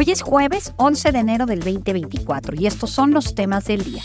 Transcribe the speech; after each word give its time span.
Hoy 0.00 0.12
es 0.12 0.22
jueves 0.22 0.74
11 0.76 1.10
de 1.10 1.18
enero 1.18 1.44
del 1.44 1.58
2024 1.58 2.54
y 2.54 2.68
estos 2.68 2.88
son 2.88 3.10
los 3.10 3.34
temas 3.34 3.64
del 3.64 3.82
día. 3.82 4.00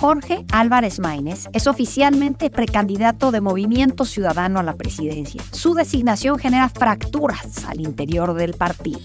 Jorge 0.00 0.46
Álvarez 0.50 0.98
Maínez 0.98 1.46
es 1.52 1.66
oficialmente 1.66 2.48
precandidato 2.48 3.30
de 3.30 3.42
Movimiento 3.42 4.06
Ciudadano 4.06 4.60
a 4.60 4.62
la 4.62 4.76
presidencia. 4.76 5.42
Su 5.52 5.74
designación 5.74 6.38
genera 6.38 6.70
fracturas 6.70 7.66
al 7.66 7.82
interior 7.82 8.32
del 8.32 8.54
partido. 8.54 9.00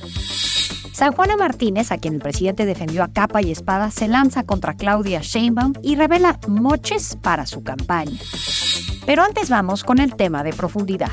San 0.94 1.12
Juana 1.12 1.36
Martínez, 1.36 1.92
a 1.92 1.98
quien 1.98 2.14
el 2.14 2.22
presidente 2.22 2.66
defendió 2.66 3.04
a 3.04 3.10
capa 3.10 3.42
y 3.42 3.52
espada, 3.52 3.92
se 3.92 4.08
lanza 4.08 4.44
contra 4.44 4.76
Claudia 4.76 5.20
Sheinbaum 5.22 5.74
y 5.82 5.98
revela 5.98 6.40
moches 6.48 7.18
para 7.22 7.46
su 7.46 7.62
campaña. 7.62 8.22
Pero 9.06 9.24
antes 9.24 9.50
vamos 9.50 9.84
con 9.84 10.00
el 10.00 10.16
tema 10.16 10.44
de 10.44 10.54
profundidad. 10.54 11.12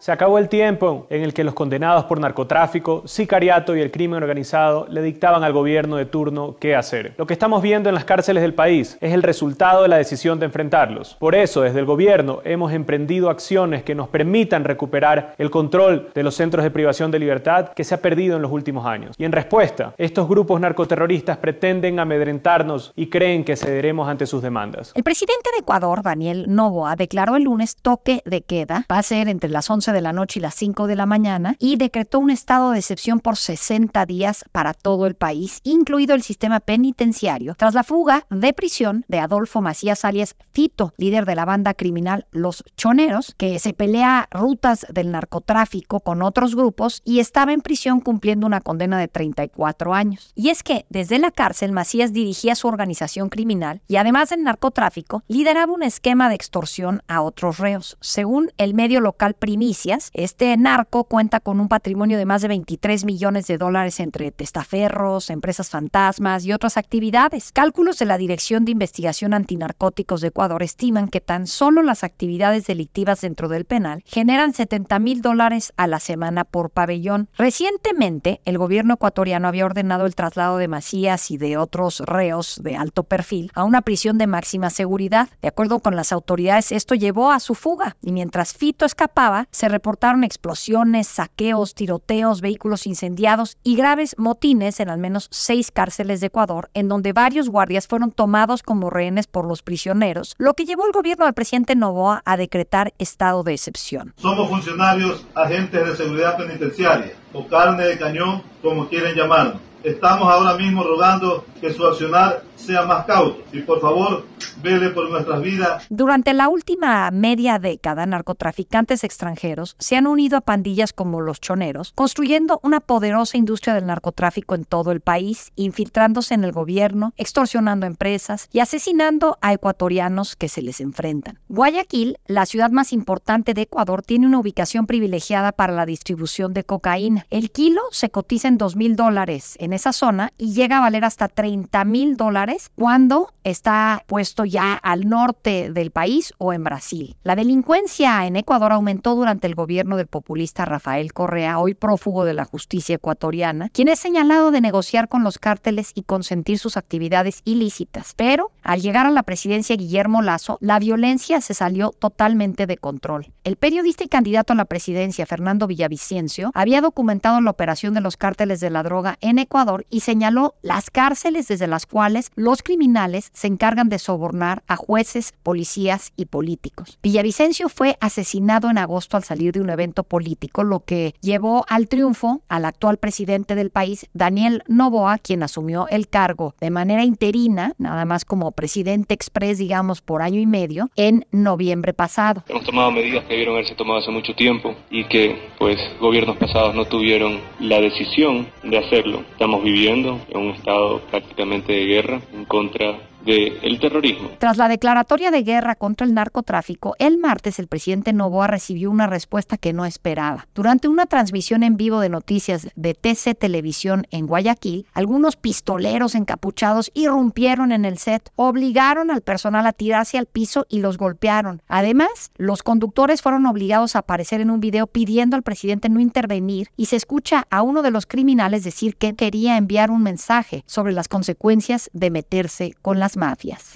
Se 0.00 0.12
acabó 0.12 0.38
el 0.38 0.48
tiempo 0.48 1.06
en 1.10 1.22
el 1.22 1.34
que 1.34 1.44
los 1.44 1.52
condenados 1.52 2.04
por 2.06 2.18
narcotráfico, 2.18 3.02
sicariato 3.04 3.76
y 3.76 3.82
el 3.82 3.90
crimen 3.90 4.22
organizado 4.22 4.86
le 4.88 5.02
dictaban 5.02 5.44
al 5.44 5.52
gobierno 5.52 5.96
de 5.96 6.06
turno 6.06 6.56
qué 6.58 6.74
hacer. 6.74 7.12
Lo 7.18 7.26
que 7.26 7.34
estamos 7.34 7.60
viendo 7.60 7.90
en 7.90 7.94
las 7.94 8.06
cárceles 8.06 8.42
del 8.42 8.54
país 8.54 8.96
es 9.02 9.12
el 9.12 9.22
resultado 9.22 9.82
de 9.82 9.88
la 9.88 9.98
decisión 9.98 10.38
de 10.38 10.46
enfrentarlos. 10.46 11.16
Por 11.18 11.34
eso, 11.34 11.60
desde 11.60 11.80
el 11.80 11.84
gobierno 11.84 12.40
hemos 12.46 12.72
emprendido 12.72 13.28
acciones 13.28 13.82
que 13.82 13.94
nos 13.94 14.08
permitan 14.08 14.64
recuperar 14.64 15.34
el 15.36 15.50
control 15.50 16.08
de 16.14 16.22
los 16.22 16.34
centros 16.34 16.64
de 16.64 16.70
privación 16.70 17.10
de 17.10 17.18
libertad 17.18 17.68
que 17.74 17.84
se 17.84 17.94
ha 17.94 18.00
perdido 18.00 18.36
en 18.36 18.42
los 18.42 18.52
últimos 18.52 18.86
años. 18.86 19.14
Y 19.18 19.26
en 19.26 19.32
respuesta, 19.32 19.92
estos 19.98 20.26
grupos 20.26 20.62
narcoterroristas 20.62 21.36
pretenden 21.36 22.00
amedrentarnos 22.00 22.94
y 22.96 23.10
creen 23.10 23.44
que 23.44 23.54
cederemos 23.54 24.08
ante 24.08 24.24
sus 24.24 24.40
demandas. 24.40 24.92
El 24.94 25.02
presidente 25.02 25.50
de 25.52 25.60
Ecuador, 25.60 26.02
Daniel 26.02 26.46
Novoa, 26.48 26.96
declaró 26.96 27.36
el 27.36 27.42
lunes 27.42 27.76
toque 27.76 28.22
de 28.24 28.40
queda. 28.40 28.86
Va 28.90 28.96
a 28.96 29.02
ser 29.02 29.28
entre 29.28 29.50
las 29.50 29.68
11 29.68 29.89
de 29.92 30.00
la 30.00 30.12
noche 30.12 30.38
y 30.38 30.42
las 30.42 30.54
5 30.54 30.86
de 30.86 30.96
la 30.96 31.06
mañana 31.06 31.56
y 31.58 31.76
decretó 31.76 32.18
un 32.18 32.30
estado 32.30 32.70
de 32.70 32.78
excepción 32.78 33.20
por 33.20 33.36
60 33.36 34.06
días 34.06 34.44
para 34.52 34.74
todo 34.74 35.06
el 35.06 35.14
país, 35.14 35.60
incluido 35.64 36.14
el 36.14 36.22
sistema 36.22 36.60
penitenciario, 36.60 37.54
tras 37.56 37.74
la 37.74 37.84
fuga 37.84 38.26
de 38.30 38.52
prisión 38.52 39.04
de 39.08 39.18
Adolfo 39.18 39.60
Macías 39.60 40.04
alias 40.04 40.36
Fito, 40.52 40.92
líder 40.96 41.26
de 41.26 41.34
la 41.34 41.44
banda 41.44 41.74
criminal 41.74 42.26
Los 42.30 42.64
Choneros, 42.76 43.34
que 43.36 43.58
se 43.58 43.72
pelea 43.72 44.28
rutas 44.30 44.86
del 44.92 45.10
narcotráfico 45.10 46.00
con 46.00 46.22
otros 46.22 46.54
grupos 46.54 47.02
y 47.04 47.20
estaba 47.20 47.52
en 47.52 47.60
prisión 47.60 48.00
cumpliendo 48.00 48.46
una 48.46 48.60
condena 48.60 48.98
de 48.98 49.08
34 49.08 49.94
años. 49.94 50.32
Y 50.34 50.50
es 50.50 50.62
que 50.62 50.86
desde 50.88 51.18
la 51.18 51.30
cárcel 51.30 51.72
Macías 51.72 52.12
dirigía 52.12 52.54
su 52.54 52.68
organización 52.68 53.28
criminal 53.28 53.82
y 53.88 53.96
además 53.96 54.30
del 54.30 54.42
narcotráfico, 54.42 55.22
lideraba 55.28 55.72
un 55.72 55.82
esquema 55.82 56.28
de 56.28 56.34
extorsión 56.34 57.02
a 57.08 57.22
otros 57.22 57.58
reos. 57.58 57.96
Según 58.00 58.50
el 58.56 58.74
medio 58.74 59.00
local 59.00 59.34
Primicia, 59.34 59.79
este 60.12 60.56
narco 60.56 61.04
cuenta 61.04 61.40
con 61.40 61.60
un 61.60 61.68
patrimonio 61.68 62.18
de 62.18 62.26
más 62.26 62.42
de 62.42 62.48
23 62.48 63.04
millones 63.04 63.46
de 63.46 63.56
dólares 63.56 64.00
entre 64.00 64.30
testaferros, 64.30 65.30
empresas 65.30 65.70
fantasmas 65.70 66.44
y 66.44 66.52
otras 66.52 66.76
actividades. 66.76 67.52
Cálculos 67.52 67.98
de 67.98 68.04
la 68.04 68.18
Dirección 68.18 68.64
de 68.64 68.72
Investigación 68.72 69.32
Antinarcóticos 69.32 70.20
de 70.20 70.28
Ecuador 70.28 70.62
estiman 70.62 71.08
que 71.08 71.20
tan 71.20 71.46
solo 71.46 71.82
las 71.82 72.04
actividades 72.04 72.66
delictivas 72.66 73.22
dentro 73.22 73.48
del 73.48 73.64
penal 73.64 74.02
generan 74.06 74.52
70 74.52 74.98
mil 74.98 75.22
dólares 75.22 75.72
a 75.76 75.86
la 75.86 76.00
semana 76.00 76.44
por 76.44 76.70
pabellón. 76.70 77.28
Recientemente, 77.38 78.40
el 78.44 78.58
gobierno 78.58 78.94
ecuatoriano 78.94 79.48
había 79.48 79.64
ordenado 79.64 80.04
el 80.04 80.14
traslado 80.14 80.58
de 80.58 80.68
Macías 80.68 81.30
y 81.30 81.38
de 81.38 81.56
otros 81.56 82.00
reos 82.00 82.60
de 82.62 82.76
alto 82.76 83.04
perfil 83.04 83.50
a 83.54 83.64
una 83.64 83.80
prisión 83.80 84.18
de 84.18 84.26
máxima 84.26 84.68
seguridad. 84.68 85.28
De 85.40 85.48
acuerdo 85.48 85.80
con 85.80 85.96
las 85.96 86.12
autoridades, 86.12 86.72
esto 86.72 86.94
llevó 86.94 87.32
a 87.32 87.40
su 87.40 87.54
fuga 87.54 87.96
y 88.02 88.12
mientras 88.12 88.52
Fito 88.52 88.84
escapaba, 88.84 89.48
se 89.50 89.69
reportaron 89.70 90.24
explosiones, 90.24 91.06
saqueos, 91.06 91.74
tiroteos, 91.74 92.40
vehículos 92.40 92.86
incendiados 92.86 93.56
y 93.62 93.76
graves 93.76 94.14
motines 94.18 94.80
en 94.80 94.90
al 94.90 94.98
menos 94.98 95.28
seis 95.30 95.70
cárceles 95.70 96.20
de 96.20 96.26
Ecuador, 96.26 96.70
en 96.74 96.88
donde 96.88 97.12
varios 97.12 97.48
guardias 97.48 97.86
fueron 97.86 98.12
tomados 98.12 98.62
como 98.62 98.90
rehenes 98.90 99.26
por 99.26 99.46
los 99.46 99.62
prisioneros, 99.62 100.34
lo 100.38 100.54
que 100.54 100.64
llevó 100.64 100.84
al 100.84 100.92
gobierno 100.92 101.24
del 101.24 101.34
presidente 101.34 101.74
Novoa 101.74 102.22
a 102.24 102.36
decretar 102.36 102.92
estado 102.98 103.42
de 103.42 103.54
excepción. 103.54 104.14
Somos 104.16 104.48
funcionarios, 104.48 105.24
agentes 105.34 105.86
de 105.86 105.96
seguridad 105.96 106.36
penitenciaria 106.36 107.12
o 107.32 107.46
carne 107.46 107.84
de 107.84 107.98
cañón, 107.98 108.42
como 108.62 108.88
quieren 108.88 109.14
llamarnos. 109.14 109.69
Estamos 109.82 110.30
ahora 110.30 110.58
mismo 110.58 110.84
rogando 110.84 111.46
que 111.58 111.72
su 111.72 111.86
accionar 111.86 112.42
sea 112.54 112.82
más 112.84 113.06
cauto 113.06 113.42
y 113.52 113.62
por 113.62 113.80
favor 113.80 114.24
vele 114.62 114.90
por 114.90 115.08
nuestras 115.10 115.40
vidas. 115.40 115.86
Durante 115.88 116.34
la 116.34 116.48
última 116.48 117.10
media 117.10 117.58
década, 117.58 118.04
narcotraficantes 118.04 119.04
extranjeros 119.04 119.76
se 119.78 119.96
han 119.96 120.06
unido 120.06 120.36
a 120.36 120.42
pandillas 120.42 120.92
como 120.92 121.20
los 121.22 121.40
choneros, 121.40 121.92
construyendo 121.94 122.60
una 122.62 122.80
poderosa 122.80 123.38
industria 123.38 123.74
del 123.74 123.86
narcotráfico 123.86 124.54
en 124.54 124.64
todo 124.64 124.92
el 124.92 125.00
país, 125.00 125.52
infiltrándose 125.56 126.34
en 126.34 126.44
el 126.44 126.52
gobierno, 126.52 127.14
extorsionando 127.16 127.86
empresas 127.86 128.48
y 128.52 128.60
asesinando 128.60 129.38
a 129.40 129.54
ecuatorianos 129.54 130.36
que 130.36 130.48
se 130.48 130.60
les 130.60 130.80
enfrentan. 130.80 131.38
Guayaquil, 131.48 132.18
la 132.26 132.44
ciudad 132.44 132.70
más 132.70 132.92
importante 132.92 133.54
de 133.54 133.62
Ecuador, 133.62 134.02
tiene 134.02 134.26
una 134.26 134.38
ubicación 134.38 134.86
privilegiada 134.86 135.52
para 135.52 135.72
la 135.72 135.86
distribución 135.86 136.52
de 136.52 136.64
cocaína. 136.64 137.26
El 137.30 137.50
kilo 137.50 137.80
se 137.90 138.10
cotiza 138.10 138.48
en 138.48 138.58
dos 138.58 138.76
mil 138.76 138.96
dólares 138.96 139.56
en 139.58 139.69
esa 139.72 139.92
zona 139.92 140.32
y 140.38 140.52
llega 140.52 140.78
a 140.78 140.80
valer 140.80 141.04
hasta 141.04 141.28
30 141.28 141.84
mil 141.84 142.16
dólares 142.16 142.70
cuando 142.74 143.32
está 143.44 144.04
puesto 144.06 144.44
ya 144.44 144.74
al 144.74 145.08
norte 145.08 145.70
del 145.72 145.90
país 145.90 146.32
o 146.38 146.52
en 146.52 146.64
Brasil. 146.64 147.16
La 147.22 147.36
delincuencia 147.36 148.26
en 148.26 148.36
Ecuador 148.36 148.72
aumentó 148.72 149.14
durante 149.14 149.46
el 149.46 149.54
gobierno 149.54 149.96
del 149.96 150.06
populista 150.06 150.64
Rafael 150.64 151.12
Correa, 151.12 151.58
hoy 151.58 151.74
prófugo 151.74 152.24
de 152.24 152.34
la 152.34 152.44
justicia 152.44 152.96
ecuatoriana, 152.96 153.68
quien 153.70 153.88
es 153.88 153.98
señalado 153.98 154.50
de 154.50 154.60
negociar 154.60 155.08
con 155.08 155.22
los 155.22 155.38
cárteles 155.38 155.92
y 155.94 156.02
consentir 156.02 156.58
sus 156.58 156.76
actividades 156.76 157.42
ilícitas. 157.44 158.14
Pero 158.16 158.50
al 158.62 158.80
llegar 158.80 159.06
a 159.06 159.10
la 159.10 159.22
presidencia 159.22 159.76
Guillermo 159.76 160.22
Lazo, 160.22 160.58
la 160.60 160.78
violencia 160.78 161.40
se 161.40 161.54
salió 161.54 161.90
totalmente 161.90 162.66
de 162.66 162.76
control. 162.76 163.32
El 163.44 163.56
periodista 163.56 164.04
y 164.04 164.08
candidato 164.08 164.52
a 164.52 164.56
la 164.56 164.64
presidencia 164.64 165.26
Fernando 165.26 165.66
Villavicencio 165.66 166.50
había 166.54 166.80
documentado 166.80 167.40
la 167.40 167.50
operación 167.50 167.94
de 167.94 168.00
los 168.00 168.16
cárteles 168.16 168.60
de 168.60 168.70
la 168.70 168.82
droga 168.82 169.16
en 169.20 169.38
Ecuador 169.38 169.59
y 169.90 170.00
señaló 170.00 170.54
las 170.62 170.90
cárceles 170.90 171.48
desde 171.48 171.66
las 171.66 171.84
cuales 171.86 172.30
los 172.34 172.62
criminales 172.62 173.30
se 173.34 173.46
encargan 173.46 173.88
de 173.88 173.98
sobornar 173.98 174.62
a 174.66 174.76
jueces, 174.76 175.34
policías 175.42 176.12
y 176.16 176.26
políticos. 176.26 176.98
Villavicencio 177.02 177.68
fue 177.68 177.98
asesinado 178.00 178.70
en 178.70 178.78
agosto 178.78 179.16
al 179.16 179.24
salir 179.24 179.52
de 179.52 179.60
un 179.60 179.68
evento 179.68 180.02
político, 180.02 180.64
lo 180.64 180.80
que 180.80 181.14
llevó 181.20 181.66
al 181.68 181.88
triunfo 181.88 182.40
al 182.48 182.64
actual 182.64 182.96
presidente 182.96 183.54
del 183.54 183.70
país, 183.70 184.06
Daniel 184.14 184.62
Novoa, 184.66 185.18
quien 185.18 185.42
asumió 185.42 185.86
el 185.88 186.08
cargo 186.08 186.54
de 186.60 186.70
manera 186.70 187.04
interina, 187.04 187.74
nada 187.78 188.04
más 188.04 188.24
como 188.24 188.52
presidente 188.52 189.12
express, 189.14 189.58
digamos, 189.58 190.00
por 190.00 190.22
año 190.22 190.40
y 190.40 190.46
medio, 190.46 190.88
en 190.96 191.26
noviembre 191.32 191.92
pasado. 191.92 192.44
Hemos 192.48 192.64
tomado 192.64 192.90
medidas 192.90 193.24
que 193.24 193.30
debieron 193.30 193.54
haberse 193.56 193.74
tomado 193.74 194.00
hace 194.00 194.10
mucho 194.10 194.34
tiempo 194.34 194.74
y 194.90 195.04
que, 195.04 195.50
pues, 195.58 195.76
gobiernos 196.00 196.36
pasados 196.38 196.74
no 196.74 196.86
tuvieron 196.86 197.40
la 197.58 197.80
decisión 197.80 198.48
de 198.62 198.78
hacerlo. 198.78 199.24
Viviendo 199.58 200.20
en 200.28 200.40
un 200.40 200.50
estado 200.50 201.00
prácticamente 201.10 201.72
de 201.72 201.86
guerra 201.86 202.20
en 202.32 202.44
contra 202.44 203.09
del 203.24 203.78
terrorismo. 203.80 204.30
Tras 204.38 204.56
la 204.56 204.68
declaratoria 204.68 205.30
de 205.30 205.42
guerra 205.42 205.74
contra 205.74 206.06
el 206.06 206.14
narcotráfico, 206.14 206.94
el 206.98 207.18
martes 207.18 207.58
el 207.58 207.68
presidente 207.68 208.12
Novoa 208.12 208.46
recibió 208.46 208.90
una 208.90 209.06
respuesta 209.06 209.56
que 209.56 209.72
no 209.72 209.84
esperaba. 209.84 210.46
Durante 210.54 210.88
una 210.88 211.06
transmisión 211.06 211.62
en 211.62 211.76
vivo 211.76 212.00
de 212.00 212.08
noticias 212.08 212.68
de 212.74 212.94
TC 212.94 213.34
Televisión 213.38 214.06
en 214.10 214.26
Guayaquil, 214.26 214.86
algunos 214.92 215.36
pistoleros 215.36 216.14
encapuchados 216.14 216.90
irrumpieron 216.94 217.72
en 217.72 217.84
el 217.84 217.98
set, 217.98 218.30
obligaron 218.36 219.10
al 219.10 219.20
personal 219.20 219.66
a 219.66 219.72
tirarse 219.72 220.18
al 220.18 220.26
piso 220.26 220.66
y 220.68 220.80
los 220.80 220.98
golpearon. 220.98 221.62
Además, 221.68 222.30
los 222.36 222.62
conductores 222.62 223.22
fueron 223.22 223.46
obligados 223.46 223.96
a 223.96 224.00
aparecer 224.00 224.40
en 224.40 224.50
un 224.50 224.60
video 224.60 224.86
pidiendo 224.86 225.36
al 225.36 225.42
presidente 225.42 225.88
no 225.88 226.00
intervenir 226.00 226.68
y 226.76 226.86
se 226.86 226.96
escucha 226.96 227.46
a 227.50 227.62
uno 227.62 227.82
de 227.82 227.90
los 227.90 228.06
criminales 228.06 228.64
decir 228.64 228.96
que 228.96 229.14
quería 229.14 229.56
enviar 229.56 229.90
un 229.90 230.02
mensaje 230.02 230.64
sobre 230.66 230.92
las 230.92 231.08
consecuencias 231.08 231.90
de 231.92 232.10
meterse 232.10 232.74
con 232.82 232.98
las 233.10 233.16
mafias. 233.16 233.74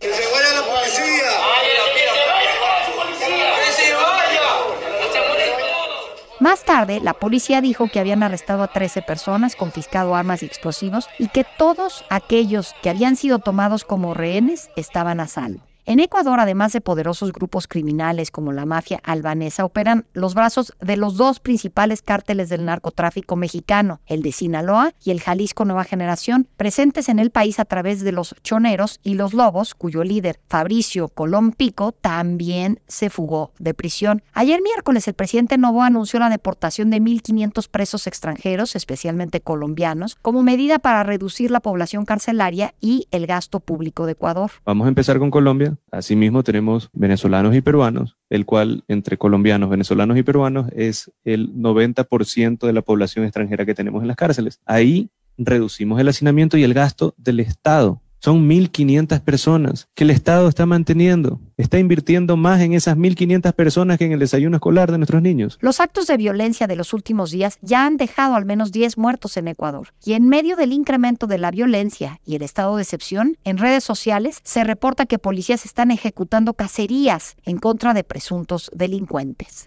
Más 6.41 6.65
tarde, 6.65 7.01
la 7.01 7.15
policía 7.15 7.61
dijo 7.61 7.89
que 7.89 8.01
habían 8.01 8.23
arrestado 8.23 8.63
a 8.63 8.69
13 8.69 9.03
personas, 9.03 9.57
confiscado 9.57 10.15
armas 10.15 10.43
y 10.43 10.47
explosivos 10.47 11.09
y 11.19 11.29
que 11.29 11.47
todos 11.59 12.05
aquellos 12.11 12.75
que 12.83 12.91
habían 12.91 13.17
sido 13.17 13.39
tomados 13.39 13.85
como 13.85 14.15
rehenes 14.15 14.71
estaban 14.77 15.21
a 15.21 15.27
salvo. 15.27 15.63
En 15.87 16.01
Ecuador, 16.01 16.41
además 16.41 16.73
de 16.73 16.81
poderosos 16.81 17.31
grupos 17.31 17.69
criminales 17.69 18.31
como 18.31 18.53
la 18.53 18.65
mafia 18.65 19.03
albanesa, 19.05 19.67
operan 19.67 20.07
los 20.15 20.33
brazos 20.33 20.73
de 20.81 20.97
los 20.97 21.19
dos 21.19 21.41
principales 21.41 22.01
cárteles 22.01 22.49
del 22.49 22.65
narcotráfico 22.65 23.37
mexicano, 23.37 24.01
el 24.07 24.23
de 24.23 24.33
Sinaloa 24.33 24.95
y 25.05 25.11
el 25.11 25.21
Jalisco 25.21 25.67
Nueva 25.67 25.85
Generación, 25.85 26.49
presentes 26.57 27.11
en 27.11 27.19
el 27.19 27.31
país 27.31 27.61
a 27.61 27.67
través 27.67 28.01
de 28.01 28.13
los 28.13 28.35
choneros 28.43 28.99
y 29.03 29.13
los 29.13 29.35
lobos, 29.35 29.75
cuyo 29.75 30.05
líder, 30.05 30.41
Fabricio 30.49 31.09
Colón 31.09 31.53
Pico, 31.53 31.93
también 31.93 32.81
se 32.89 33.11
fugó 33.11 33.53
de 33.59 33.75
prisión. 33.75 34.23
Ayer 34.33 34.63
miércoles, 34.63 35.07
el 35.07 35.13
presidente 35.13 35.59
Novo 35.59 35.83
anunció 35.83 36.19
la 36.19 36.31
deportación 36.31 36.89
de 36.89 37.03
1.500 37.03 37.69
presos 37.69 38.07
extranjeros, 38.07 38.75
especialmente 38.75 39.43
colombianos, 39.43 40.17
como 40.23 40.43
medida 40.43 40.79
para 40.79 41.03
reducir 41.03 41.51
la 41.51 41.61
población 41.61 42.07
carcelaria 42.07 42.73
y 42.81 43.07
el 43.11 43.27
gasto 43.27 43.61
público 43.61 44.07
de 44.07 44.13
Ecuador. 44.13 44.51
Vamos 44.65 44.87
a 44.87 44.89
empezar 44.89 45.19
con 45.19 45.31
Colombia. 45.31 45.74
Asimismo, 45.91 46.43
tenemos 46.43 46.91
venezolanos 46.93 47.55
y 47.55 47.61
peruanos, 47.61 48.17
el 48.31 48.47
cual 48.47 48.85
entre 48.89 49.17
colombianos, 49.17 49.71
venezolanos 49.71 50.17
y 50.17 50.23
peruanos 50.23 50.71
es 50.75 51.13
el 51.25 51.55
90% 51.55 52.67
de 52.67 52.73
la 52.73 52.83
población 52.83 53.25
extranjera 53.25 53.67
que 53.67 53.75
tenemos 53.75 54.03
en 54.03 54.09
las 54.09 54.17
cárceles. 54.17 54.61
Ahí 54.65 55.11
reducimos 55.37 56.01
el 56.01 56.09
hacinamiento 56.09 56.57
y 56.57 56.63
el 56.63 56.75
gasto 56.75 57.15
del 57.17 57.41
Estado. 57.41 58.01
Son 58.25 58.49
1.500 58.49 59.21
personas 59.21 59.87
que 59.95 60.05
el 60.05 60.09
Estado 60.09 60.49
está 60.49 60.65
manteniendo. 60.65 61.43
Está 61.59 61.79
invirtiendo 61.79 62.39
más 62.39 62.63
en 62.63 62.73
esas 62.73 62.97
1.500 62.97 63.53
personas 63.53 63.99
que 63.99 64.07
en 64.07 64.13
el 64.13 64.19
desayuno 64.19 64.57
escolar 64.57 64.91
de 64.91 64.97
nuestros 64.97 65.21
niños. 65.21 65.59
Los 65.61 65.79
actos 65.79 66.07
de 66.07 66.17
violencia 66.17 66.67
de 66.67 66.75
los 66.75 66.95
últimos 66.95 67.33
días 67.33 67.59
ya 67.61 67.85
han 67.85 67.99
dejado 67.99 68.35
al 68.35 68.47
menos 68.47 68.73
10 68.73 68.97
muertos 68.97 69.37
en 69.37 69.49
Ecuador. 69.49 69.89
Y 70.03 70.15
en 70.15 70.27
medio 70.27 70.57
del 70.57 70.73
incremento 70.73 71.27
de 71.27 71.37
la 71.37 71.51
violencia 71.51 72.19
y 72.25 72.37
el 72.37 72.41
estado 72.41 72.77
de 72.77 72.83
excepción, 72.85 73.37
en 73.45 73.59
redes 73.59 73.85
sociales 73.85 74.41
se 74.43 74.65
reporta 74.65 75.05
que 75.05 75.19
policías 75.19 75.67
están 75.67 75.91
ejecutando 75.91 76.55
cacerías 76.55 77.37
en 77.45 77.59
contra 77.59 77.93
de 77.93 78.05
presuntos 78.05 78.71
delincuentes. 78.75 79.65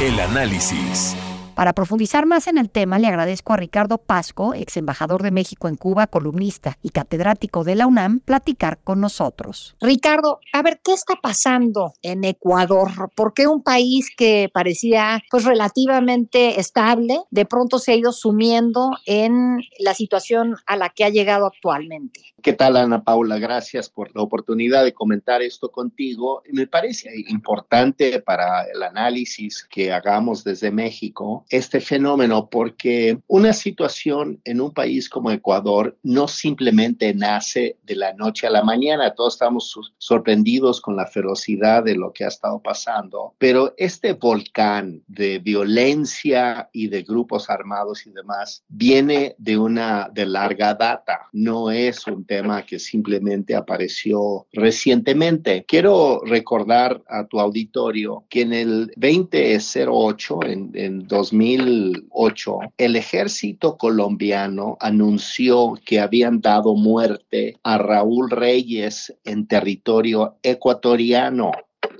El 0.00 0.18
análisis. 0.18 1.14
Para 1.58 1.72
profundizar 1.72 2.24
más 2.24 2.46
en 2.46 2.56
el 2.56 2.70
tema, 2.70 3.00
le 3.00 3.08
agradezco 3.08 3.52
a 3.52 3.56
Ricardo 3.56 3.98
Pasco, 3.98 4.54
ex 4.54 4.76
embajador 4.76 5.24
de 5.24 5.32
México 5.32 5.66
en 5.66 5.74
Cuba, 5.74 6.06
columnista 6.06 6.78
y 6.84 6.90
catedrático 6.90 7.64
de 7.64 7.74
la 7.74 7.88
UNAM, 7.88 8.20
platicar 8.20 8.78
con 8.84 9.00
nosotros. 9.00 9.74
Ricardo, 9.80 10.38
a 10.52 10.62
ver, 10.62 10.80
¿qué 10.84 10.92
está 10.92 11.16
pasando 11.20 11.94
en 12.02 12.22
Ecuador? 12.22 12.90
¿Por 13.16 13.34
qué 13.34 13.48
un 13.48 13.64
país 13.64 14.08
que 14.16 14.48
parecía 14.54 15.20
pues 15.32 15.44
relativamente 15.44 16.60
estable, 16.60 17.22
de 17.32 17.44
pronto 17.44 17.80
se 17.80 17.90
ha 17.90 17.96
ido 17.96 18.12
sumiendo 18.12 18.92
en 19.04 19.58
la 19.80 19.94
situación 19.94 20.54
a 20.64 20.76
la 20.76 20.90
que 20.90 21.02
ha 21.02 21.08
llegado 21.08 21.46
actualmente? 21.46 22.20
¿Qué 22.40 22.52
tal, 22.52 22.76
Ana 22.76 23.02
Paula? 23.02 23.40
Gracias 23.40 23.90
por 23.90 24.14
la 24.14 24.22
oportunidad 24.22 24.84
de 24.84 24.94
comentar 24.94 25.42
esto 25.42 25.72
contigo. 25.72 26.44
Me 26.52 26.68
parece 26.68 27.10
importante 27.30 28.20
para 28.20 28.62
el 28.62 28.84
análisis 28.84 29.66
que 29.68 29.92
hagamos 29.92 30.44
desde 30.44 30.70
México 30.70 31.44
este 31.50 31.80
fenómeno 31.80 32.48
porque 32.50 33.18
una 33.26 33.52
situación 33.52 34.40
en 34.44 34.60
un 34.60 34.72
país 34.72 35.08
como 35.08 35.30
Ecuador 35.30 35.96
no 36.02 36.28
simplemente 36.28 37.14
nace 37.14 37.78
de 37.84 37.96
la 37.96 38.12
noche 38.14 38.46
a 38.46 38.50
la 38.50 38.62
mañana. 38.62 39.14
Todos 39.14 39.34
estamos 39.34 39.74
sorprendidos 39.98 40.80
con 40.80 40.96
la 40.96 41.06
ferocidad 41.06 41.84
de 41.84 41.94
lo 41.94 42.12
que 42.12 42.24
ha 42.24 42.28
estado 42.28 42.60
pasando, 42.60 43.34
pero 43.38 43.74
este 43.76 44.12
volcán 44.12 45.02
de 45.06 45.38
violencia 45.38 46.68
y 46.72 46.88
de 46.88 47.02
grupos 47.02 47.50
armados 47.50 48.06
y 48.06 48.10
demás 48.10 48.64
viene 48.68 49.34
de 49.38 49.56
una 49.58 50.08
de 50.12 50.26
larga 50.26 50.74
data. 50.74 51.28
No 51.32 51.70
es 51.70 52.06
un 52.06 52.24
tema 52.24 52.64
que 52.64 52.78
simplemente 52.78 53.54
apareció 53.54 54.46
recientemente. 54.52 55.64
Quiero 55.66 56.20
recordar 56.24 57.02
a 57.08 57.26
tu 57.26 57.40
auditorio 57.40 58.24
que 58.28 58.42
en 58.42 58.52
el 58.52 58.92
2008, 58.96 60.40
en, 60.44 60.70
en 60.74 61.06
2008, 61.38 62.58
el 62.78 62.96
ejército 62.96 63.76
colombiano 63.76 64.76
anunció 64.80 65.74
que 65.84 66.00
habían 66.00 66.40
dado 66.40 66.74
muerte 66.74 67.56
a 67.62 67.78
Raúl 67.78 68.30
Reyes 68.30 69.14
en 69.24 69.46
territorio 69.46 70.36
ecuatoriano 70.42 71.52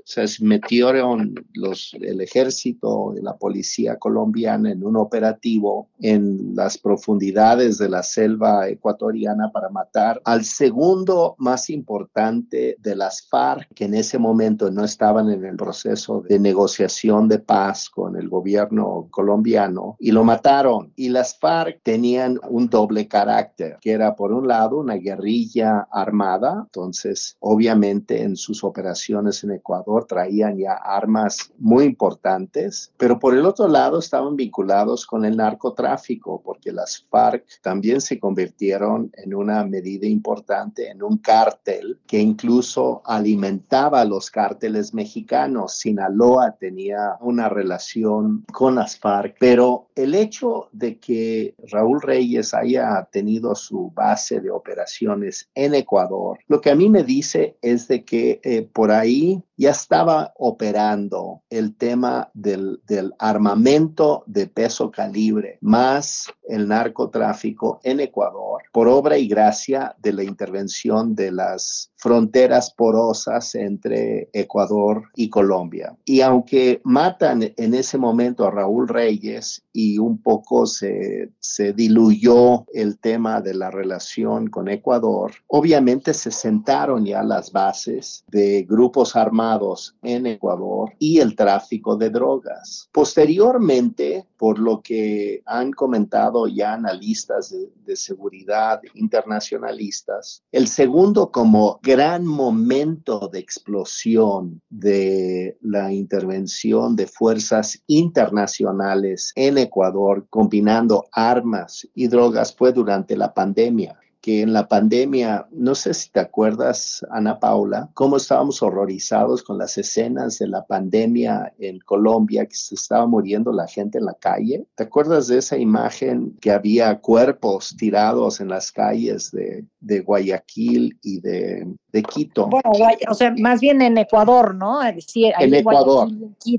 se 0.08 0.26
metieron 0.40 1.34
los, 1.52 1.94
el 2.00 2.22
ejército 2.22 3.12
y 3.14 3.20
la 3.20 3.36
policía 3.36 3.96
colombiana 3.96 4.72
en 4.72 4.82
un 4.82 4.96
operativo 4.96 5.90
en 6.00 6.54
las 6.54 6.78
profundidades 6.78 7.76
de 7.76 7.90
la 7.90 8.02
selva 8.02 8.68
ecuatoriana 8.68 9.52
para 9.52 9.68
matar 9.68 10.22
al 10.24 10.46
segundo 10.46 11.34
más 11.36 11.68
importante 11.68 12.76
de 12.78 12.96
las 12.96 13.28
FARC, 13.28 13.68
que 13.74 13.84
en 13.84 13.94
ese 13.94 14.18
momento 14.18 14.70
no 14.70 14.82
estaban 14.82 15.28
en 15.30 15.44
el 15.44 15.56
proceso 15.56 16.22
de 16.26 16.38
negociación 16.38 17.28
de 17.28 17.40
paz 17.40 17.90
con 17.90 18.16
el 18.16 18.30
gobierno 18.30 19.08
colombiano, 19.10 19.96
y 20.00 20.12
lo 20.12 20.24
mataron. 20.24 20.90
Y 20.96 21.10
las 21.10 21.38
FARC 21.38 21.82
tenían 21.82 22.40
un 22.48 22.70
doble 22.70 23.08
carácter, 23.08 23.76
que 23.82 23.92
era 23.92 24.16
por 24.16 24.32
un 24.32 24.48
lado 24.48 24.78
una 24.78 24.94
guerrilla 24.94 25.86
armada, 25.92 26.62
entonces 26.64 27.36
obviamente 27.40 28.22
en 28.22 28.36
sus 28.36 28.64
operaciones 28.64 29.44
en 29.44 29.50
Ecuador, 29.50 29.97
traían 30.04 30.58
ya 30.58 30.72
armas 30.72 31.52
muy 31.58 31.84
importantes, 31.84 32.92
pero 32.96 33.18
por 33.18 33.34
el 33.34 33.44
otro 33.44 33.68
lado 33.68 33.98
estaban 33.98 34.36
vinculados 34.36 35.06
con 35.06 35.24
el 35.24 35.36
narcotráfico, 35.36 36.40
porque 36.44 36.72
las 36.72 37.04
FARC 37.10 37.44
también 37.62 38.00
se 38.00 38.18
convirtieron 38.18 39.10
en 39.14 39.34
una 39.34 39.64
medida 39.64 40.06
importante 40.06 40.90
en 40.90 41.02
un 41.02 41.18
cártel 41.18 41.98
que 42.06 42.18
incluso 42.20 43.02
alimentaba 43.04 44.00
a 44.00 44.04
los 44.04 44.30
cárteles 44.30 44.94
mexicanos. 44.94 45.78
Sinaloa 45.78 46.56
tenía 46.58 47.16
una 47.20 47.48
relación 47.48 48.44
con 48.52 48.76
las 48.76 48.98
FARC, 48.98 49.36
pero 49.38 49.88
el 49.94 50.14
hecho 50.14 50.68
de 50.72 50.98
que 50.98 51.54
Raúl 51.70 52.00
Reyes 52.00 52.54
haya 52.54 53.08
tenido 53.10 53.54
su 53.54 53.90
base 53.90 54.40
de 54.40 54.50
operaciones 54.50 55.48
en 55.54 55.74
Ecuador, 55.74 56.38
lo 56.46 56.60
que 56.60 56.70
a 56.70 56.74
mí 56.74 56.88
me 56.88 57.02
dice 57.02 57.56
es 57.62 57.88
de 57.88 58.04
que 58.04 58.40
eh, 58.42 58.62
por 58.62 58.90
ahí 58.90 59.42
ya 59.56 59.70
estaba 59.88 60.34
operando 60.36 61.44
el 61.48 61.74
tema 61.74 62.30
del, 62.34 62.82
del, 62.86 63.14
armamento 63.18 64.22
de 64.26 64.46
peso 64.46 64.90
calibre 64.90 65.56
más 65.62 66.26
el 66.48 66.66
narcotráfico 66.66 67.80
en 67.82 68.00
Ecuador 68.00 68.62
por 68.72 68.88
obra 68.88 69.18
y 69.18 69.28
gracia 69.28 69.94
de 69.98 70.12
la 70.12 70.24
intervención 70.24 71.14
de 71.14 71.32
las 71.32 71.90
fronteras 71.96 72.72
porosas 72.72 73.54
entre 73.54 74.28
Ecuador 74.32 75.04
y 75.14 75.28
Colombia. 75.28 75.96
Y 76.04 76.20
aunque 76.20 76.80
matan 76.84 77.52
en 77.56 77.74
ese 77.74 77.98
momento 77.98 78.46
a 78.46 78.50
Raúl 78.50 78.88
Reyes 78.88 79.64
y 79.72 79.98
un 79.98 80.22
poco 80.22 80.66
se, 80.66 81.32
se 81.40 81.72
diluyó 81.72 82.64
el 82.72 82.98
tema 82.98 83.40
de 83.40 83.54
la 83.54 83.70
relación 83.70 84.48
con 84.48 84.68
Ecuador, 84.68 85.32
obviamente 85.48 86.14
se 86.14 86.30
sentaron 86.30 87.04
ya 87.04 87.22
las 87.22 87.52
bases 87.52 88.24
de 88.28 88.62
grupos 88.68 89.16
armados 89.16 89.96
en 90.02 90.26
Ecuador 90.26 90.92
y 90.98 91.18
el 91.18 91.34
tráfico 91.34 91.96
de 91.96 92.10
drogas. 92.10 92.88
Posteriormente, 92.92 94.26
por 94.36 94.58
lo 94.58 94.80
que 94.80 95.42
han 95.46 95.72
comentado 95.72 96.37
ya 96.46 96.74
analistas 96.74 97.50
de, 97.50 97.70
de 97.84 97.96
seguridad 97.96 98.80
internacionalistas, 98.94 100.42
el 100.52 100.68
segundo 100.68 101.30
como 101.30 101.80
gran 101.82 102.26
momento 102.26 103.28
de 103.32 103.38
explosión 103.38 104.60
de 104.68 105.58
la 105.60 105.92
intervención 105.92 106.94
de 106.94 107.06
fuerzas 107.06 107.82
internacionales 107.86 109.32
en 109.34 109.58
Ecuador 109.58 110.26
combinando 110.30 111.06
armas 111.12 111.88
y 111.94 112.08
drogas 112.08 112.54
fue 112.54 112.72
durante 112.72 113.16
la 113.16 113.34
pandemia 113.34 113.98
que 114.28 114.42
en 114.42 114.52
la 114.52 114.68
pandemia, 114.68 115.48
no 115.52 115.74
sé 115.74 115.94
si 115.94 116.10
te 116.10 116.20
acuerdas, 116.20 117.02
Ana 117.10 117.40
Paula, 117.40 117.88
cómo 117.94 118.18
estábamos 118.18 118.62
horrorizados 118.62 119.42
con 119.42 119.56
las 119.56 119.78
escenas 119.78 120.38
de 120.38 120.48
la 120.48 120.66
pandemia 120.66 121.54
en 121.58 121.78
Colombia, 121.78 122.44
que 122.44 122.54
se 122.54 122.74
estaba 122.74 123.06
muriendo 123.06 123.52
la 123.52 123.66
gente 123.66 123.96
en 123.96 124.04
la 124.04 124.12
calle. 124.12 124.66
¿Te 124.74 124.82
acuerdas 124.82 125.28
de 125.28 125.38
esa 125.38 125.56
imagen 125.56 126.36
que 126.42 126.50
había 126.50 127.00
cuerpos 127.00 127.74
tirados 127.78 128.42
en 128.42 128.48
las 128.48 128.70
calles 128.70 129.30
de, 129.30 129.64
de 129.80 130.00
Guayaquil 130.00 130.98
y 131.02 131.20
de, 131.20 131.66
de, 131.92 132.02
Quito? 132.02 132.48
Bueno, 132.48 132.72
o 133.08 133.14
sea, 133.14 133.34
más 133.38 133.60
bien 133.60 133.80
en 133.82 133.98
Ecuador, 133.98 134.54
¿no? 134.54 134.80
Sí, 135.06 135.30
en 135.38 135.54
Ecuador. 135.54 136.10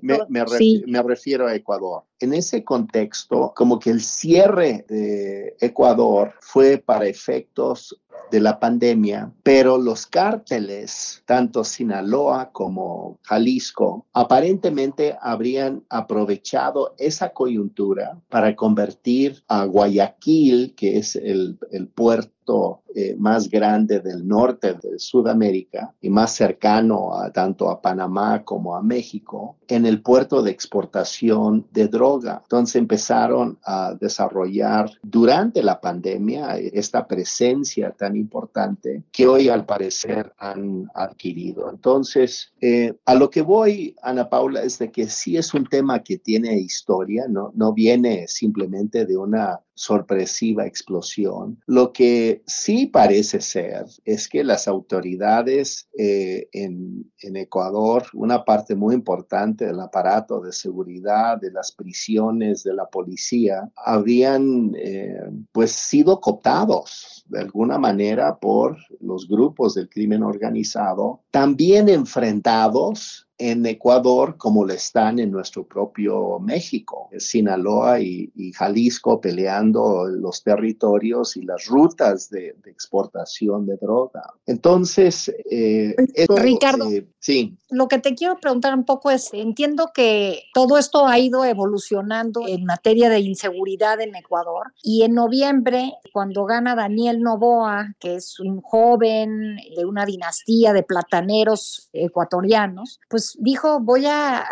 me, 0.02 0.20
me, 0.30 0.48
sí. 0.48 0.84
me 0.88 1.02
refiero 1.02 1.48
a 1.48 1.56
Ecuador. 1.56 2.04
En 2.20 2.34
ese 2.34 2.64
contexto, 2.64 3.54
como 3.56 3.80
que 3.80 3.90
el 3.90 4.02
cierre 4.02 4.86
de 4.88 5.56
Ecuador 5.60 6.34
fue 6.42 6.78
para 6.78 7.08
efectos 7.08 8.00
de 8.32 8.40
la 8.40 8.60
pandemia, 8.60 9.32
pero 9.44 9.78
los 9.78 10.06
cárteles, 10.06 11.24
tanto 11.26 11.64
Sinaloa 11.64 12.52
como 12.52 13.18
Jalisco, 13.24 14.06
aparentemente 14.14 15.18
habrían 15.22 15.84
aprovechado 15.90 16.94
esa 16.98 17.30
coyuntura 17.30 18.20
para 18.30 18.56
convertir 18.56 19.44
a 19.48 19.66
Guayaquil, 19.66 20.76
que 20.76 20.98
es 20.98 21.16
el, 21.16 21.58
el 21.72 21.88
puerto 21.88 22.82
eh, 22.96 23.16
más 23.18 23.50
grande 23.50 24.00
del 24.00 24.28
norte 24.28 24.74
de 24.74 24.98
Sudamérica 24.98 25.94
y 26.02 26.10
más 26.10 26.32
cercano 26.32 27.14
a, 27.16 27.32
tanto 27.32 27.70
a 27.70 27.82
Panamá 27.82 28.44
como 28.44 28.76
a 28.76 28.82
México, 28.82 29.59
en 29.70 29.86
el 29.86 30.02
puerto 30.02 30.42
de 30.42 30.52
exportación 30.52 31.68
de 31.72 31.88
droga. 31.88 32.42
Entonces 32.44 32.76
empezaron 32.76 33.60
a 33.64 33.94
desarrollar 33.94 34.92
durante 35.04 35.64
la 35.64 35.80
pandemia 35.80 36.58
esta 36.58 37.08
presencia 37.08 37.92
tan 37.92 38.16
importante 38.16 39.04
que 39.12 39.28
hoy 39.28 39.48
al 39.50 39.66
parecer 39.66 40.34
han 40.38 40.90
adquirido. 40.96 41.70
Entonces, 41.70 42.52
eh, 42.62 42.96
a 43.06 43.16
lo 43.16 43.30
que 43.30 43.42
voy, 43.42 43.96
Ana 44.02 44.30
Paula, 44.30 44.64
es 44.64 44.80
de 44.80 44.92
que 44.92 45.08
sí 45.08 45.38
es 45.38 45.54
un 45.54 45.66
tema 45.66 46.04
que 46.04 46.18
tiene 46.18 46.60
historia, 46.60 47.26
no, 47.30 47.52
no 47.56 47.74
viene 47.74 48.28
simplemente 48.28 49.06
de 49.06 49.18
una 49.18 49.62
sorpresiva 49.80 50.66
explosión. 50.66 51.64
Lo 51.66 51.94
que 51.94 52.44
sí 52.46 52.88
parece 52.88 53.40
ser 53.40 53.86
es 54.04 54.28
que 54.28 54.44
las 54.44 54.68
autoridades 54.68 55.88
eh, 55.98 56.50
en, 56.52 57.10
Ecuador, 57.22 58.04
una 58.14 58.44
parte 58.44 58.76
muy 58.76 58.94
importante 58.94 59.59
del 59.66 59.80
aparato 59.80 60.40
de 60.42 60.52
seguridad, 60.52 61.40
de 61.40 61.52
las 61.52 61.72
prisiones, 61.72 62.64
de 62.64 62.74
la 62.74 62.86
policía, 62.86 63.70
habrían 63.76 64.74
eh, 64.76 65.20
pues 65.52 65.72
sido 65.72 66.20
cooptados 66.20 67.19
de 67.30 67.40
alguna 67.40 67.78
manera 67.78 68.38
por 68.38 68.78
los 69.00 69.28
grupos 69.28 69.76
del 69.76 69.90
crimen 69.90 70.24
organizado, 70.24 71.22
también 71.32 71.90
enfrentados 71.90 73.30
en 73.40 73.66
Ecuador 73.66 74.36
como 74.38 74.66
lo 74.66 74.74
están 74.74 75.18
en 75.18 75.32
nuestro 75.32 75.66
propio 75.66 76.40
México, 76.40 77.10
Sinaloa 77.18 78.02
y, 78.02 78.30
Jalisco 78.54 79.22
peleando 79.22 80.08
los 80.08 80.44
territorios 80.44 81.38
y 81.38 81.44
las 81.44 81.66
rutas 81.66 82.30
de, 82.30 82.56
exportación 82.66 83.66
de 83.66 83.78
droga. 83.78 84.34
Entonces, 84.46 85.34
eh, 85.50 85.96
Ricardo, 86.28 86.90
eh, 86.90 87.08
sí. 87.20 87.58
Lo 87.70 87.88
que 87.88 88.00
te 88.00 88.16
quiero 88.16 88.38
preguntar 88.40 88.74
un 88.74 88.84
poco 88.84 89.10
es, 89.12 89.30
entiendo 89.34 89.92
que 89.94 90.44
todo 90.54 90.78
esto 90.78 91.08
ha 91.08 91.18
ido 91.20 91.46
evolucionando 91.46 92.48
en 92.48 92.66
materia 92.66 93.10
de 93.10 93.20
inseguridad 93.20 94.02
en 94.02 94.16
Ecuador 94.16 94.74
y 94.84 95.04
en 95.04 95.14
noviembre, 95.14 95.94
cuando 96.12 96.46
gana 96.46 96.76
Daniel 96.76 97.19
Novoa, 97.22 97.96
que 98.00 98.16
es 98.16 98.40
un 98.40 98.62
joven 98.62 99.58
de 99.76 99.86
una 99.86 100.06
dinastía 100.06 100.74
de 100.74 100.84
plataneros 100.84 101.90
ecuatorianos, 101.94 103.00
pues 103.10 103.38
dijo, 103.40 103.80
voy 103.80 104.06
a 104.06 104.46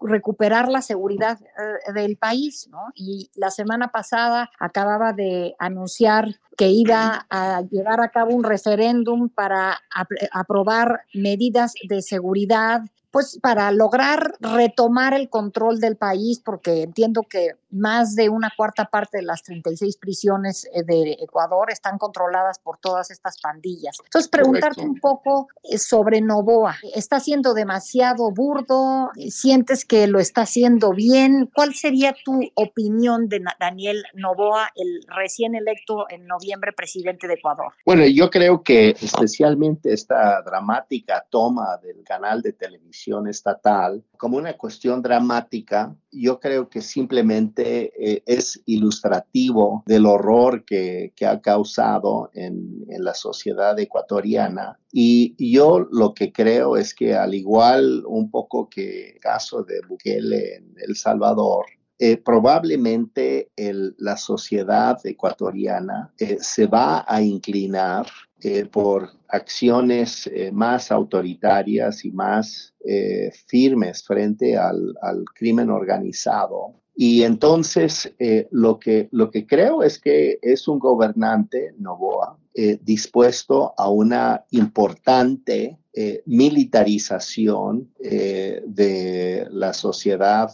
recuperar 0.00 0.68
la 0.68 0.82
seguridad 0.82 1.38
eh, 1.40 1.92
del 1.92 2.16
país, 2.16 2.68
¿no? 2.70 2.80
Y 2.94 3.30
la 3.34 3.50
semana 3.50 3.88
pasada 3.88 4.50
acababa 4.58 5.12
de 5.12 5.54
anunciar 5.58 6.28
que 6.56 6.68
iba 6.68 7.26
a 7.30 7.62
llevar 7.70 8.00
a 8.00 8.10
cabo 8.10 8.34
un 8.34 8.44
referéndum 8.44 9.28
para 9.30 9.78
aprobar 10.32 11.04
medidas 11.14 11.74
de 11.88 12.02
seguridad 12.02 12.82
pues 13.10 13.38
para 13.42 13.72
lograr 13.72 14.34
retomar 14.40 15.14
el 15.14 15.28
control 15.28 15.80
del 15.80 15.96
país, 15.96 16.40
porque 16.44 16.82
entiendo 16.82 17.22
que 17.22 17.56
más 17.70 18.14
de 18.14 18.28
una 18.28 18.52
cuarta 18.56 18.86
parte 18.86 19.18
de 19.18 19.24
las 19.24 19.42
36 19.42 19.96
prisiones 19.98 20.66
eh, 20.72 20.82
de 20.84 21.16
Ecuador 21.20 21.70
están 21.70 21.98
controladas 21.98 22.58
por 22.58 22.78
todas 22.78 23.10
estas 23.10 23.40
pandillas. 23.40 23.96
Entonces, 24.04 24.28
preguntarte 24.28 24.82
un 24.82 24.96
poco 24.96 25.48
eh, 25.62 25.78
sobre 25.78 26.20
Novoa. 26.20 26.76
¿Está 26.94 27.20
siendo 27.20 27.54
demasiado 27.54 28.30
burdo? 28.30 29.10
¿Sientes 29.28 29.84
que 29.84 30.06
lo 30.06 30.18
está 30.18 30.42
haciendo 30.42 30.92
bien? 30.92 31.50
¿Cuál 31.54 31.74
sería 31.74 32.14
tu 32.24 32.40
opinión 32.54 33.28
de 33.28 33.42
Daniel 33.58 34.04
Novoa, 34.14 34.68
el 34.74 35.00
recién 35.08 35.54
electo 35.54 36.06
en 36.08 36.26
noviembre 36.26 36.72
presidente 36.72 37.26
de 37.26 37.34
Ecuador? 37.34 37.72
Bueno, 37.84 38.04
yo 38.06 38.30
creo 38.30 38.62
que 38.62 38.90
especialmente 38.90 39.92
esta 39.92 40.42
dramática 40.42 41.24
toma 41.28 41.76
del 41.82 42.02
canal 42.04 42.42
de 42.42 42.52
televisión 42.52 43.28
estatal 43.28 44.02
como 44.16 44.36
una 44.36 44.52
cuestión 44.52 45.00
dramática, 45.00 45.96
yo 46.12 46.38
creo 46.40 46.68
que 46.68 46.82
simplemente 46.82 47.59
eh, 47.60 48.22
es 48.26 48.62
ilustrativo 48.66 49.82
del 49.86 50.06
horror 50.06 50.64
que, 50.64 51.12
que 51.14 51.26
ha 51.26 51.40
causado 51.40 52.30
en, 52.34 52.84
en, 52.88 53.04
la 53.04 53.14
sociedad 53.14 53.78
ecuatoriana. 53.78 54.78
Y 54.92 55.34
yo 55.52 55.80
lo 55.90 56.14
que 56.14 56.32
creo 56.32 56.76
es 56.76 56.94
que 56.94 57.14
al 57.14 57.34
igual 57.34 58.04
un 58.06 58.30
poco 58.30 58.68
que 58.68 59.10
el 59.10 59.20
caso 59.20 59.62
de 59.62 59.80
Bukele 59.88 60.56
en 60.56 60.74
El 60.78 60.96
Salvador, 60.96 61.66
eh, 62.02 62.16
probablemente 62.16 63.50
el, 63.56 63.94
la 63.98 64.16
sociedad 64.16 64.98
ecuatoriana 65.04 66.14
eh, 66.18 66.38
se 66.40 66.66
va 66.66 67.04
a 67.06 67.20
inclinar 67.20 68.06
eh, 68.40 68.64
por 68.64 69.10
acciones 69.28 70.28
más 70.50 70.90
autoritarias 70.90 72.06
y 72.06 72.10
más 72.10 72.74
firmes 73.46 74.02
frente 74.02 74.56
al, 74.56 74.94
al, 75.02 75.24
crimen 75.34 75.68
organizado. 75.68 76.79
Y 76.94 77.22
entonces 77.22 78.12
lo, 78.50 78.78
que, 78.78 79.08
lo 79.12 79.30
que 79.30 79.46
creo 79.46 79.82
es 79.82 79.98
que 79.98 80.38
es 80.42 80.68
un 80.68 80.78
gobernante, 80.78 81.74
Novoa, 81.78 82.38
dispuesto 82.82 83.72
a 83.76 83.88
una 83.88 84.44
importante 84.50 85.78
militarización 86.26 87.90
de 87.98 89.46
la 89.50 89.72
sociedad 89.72 90.52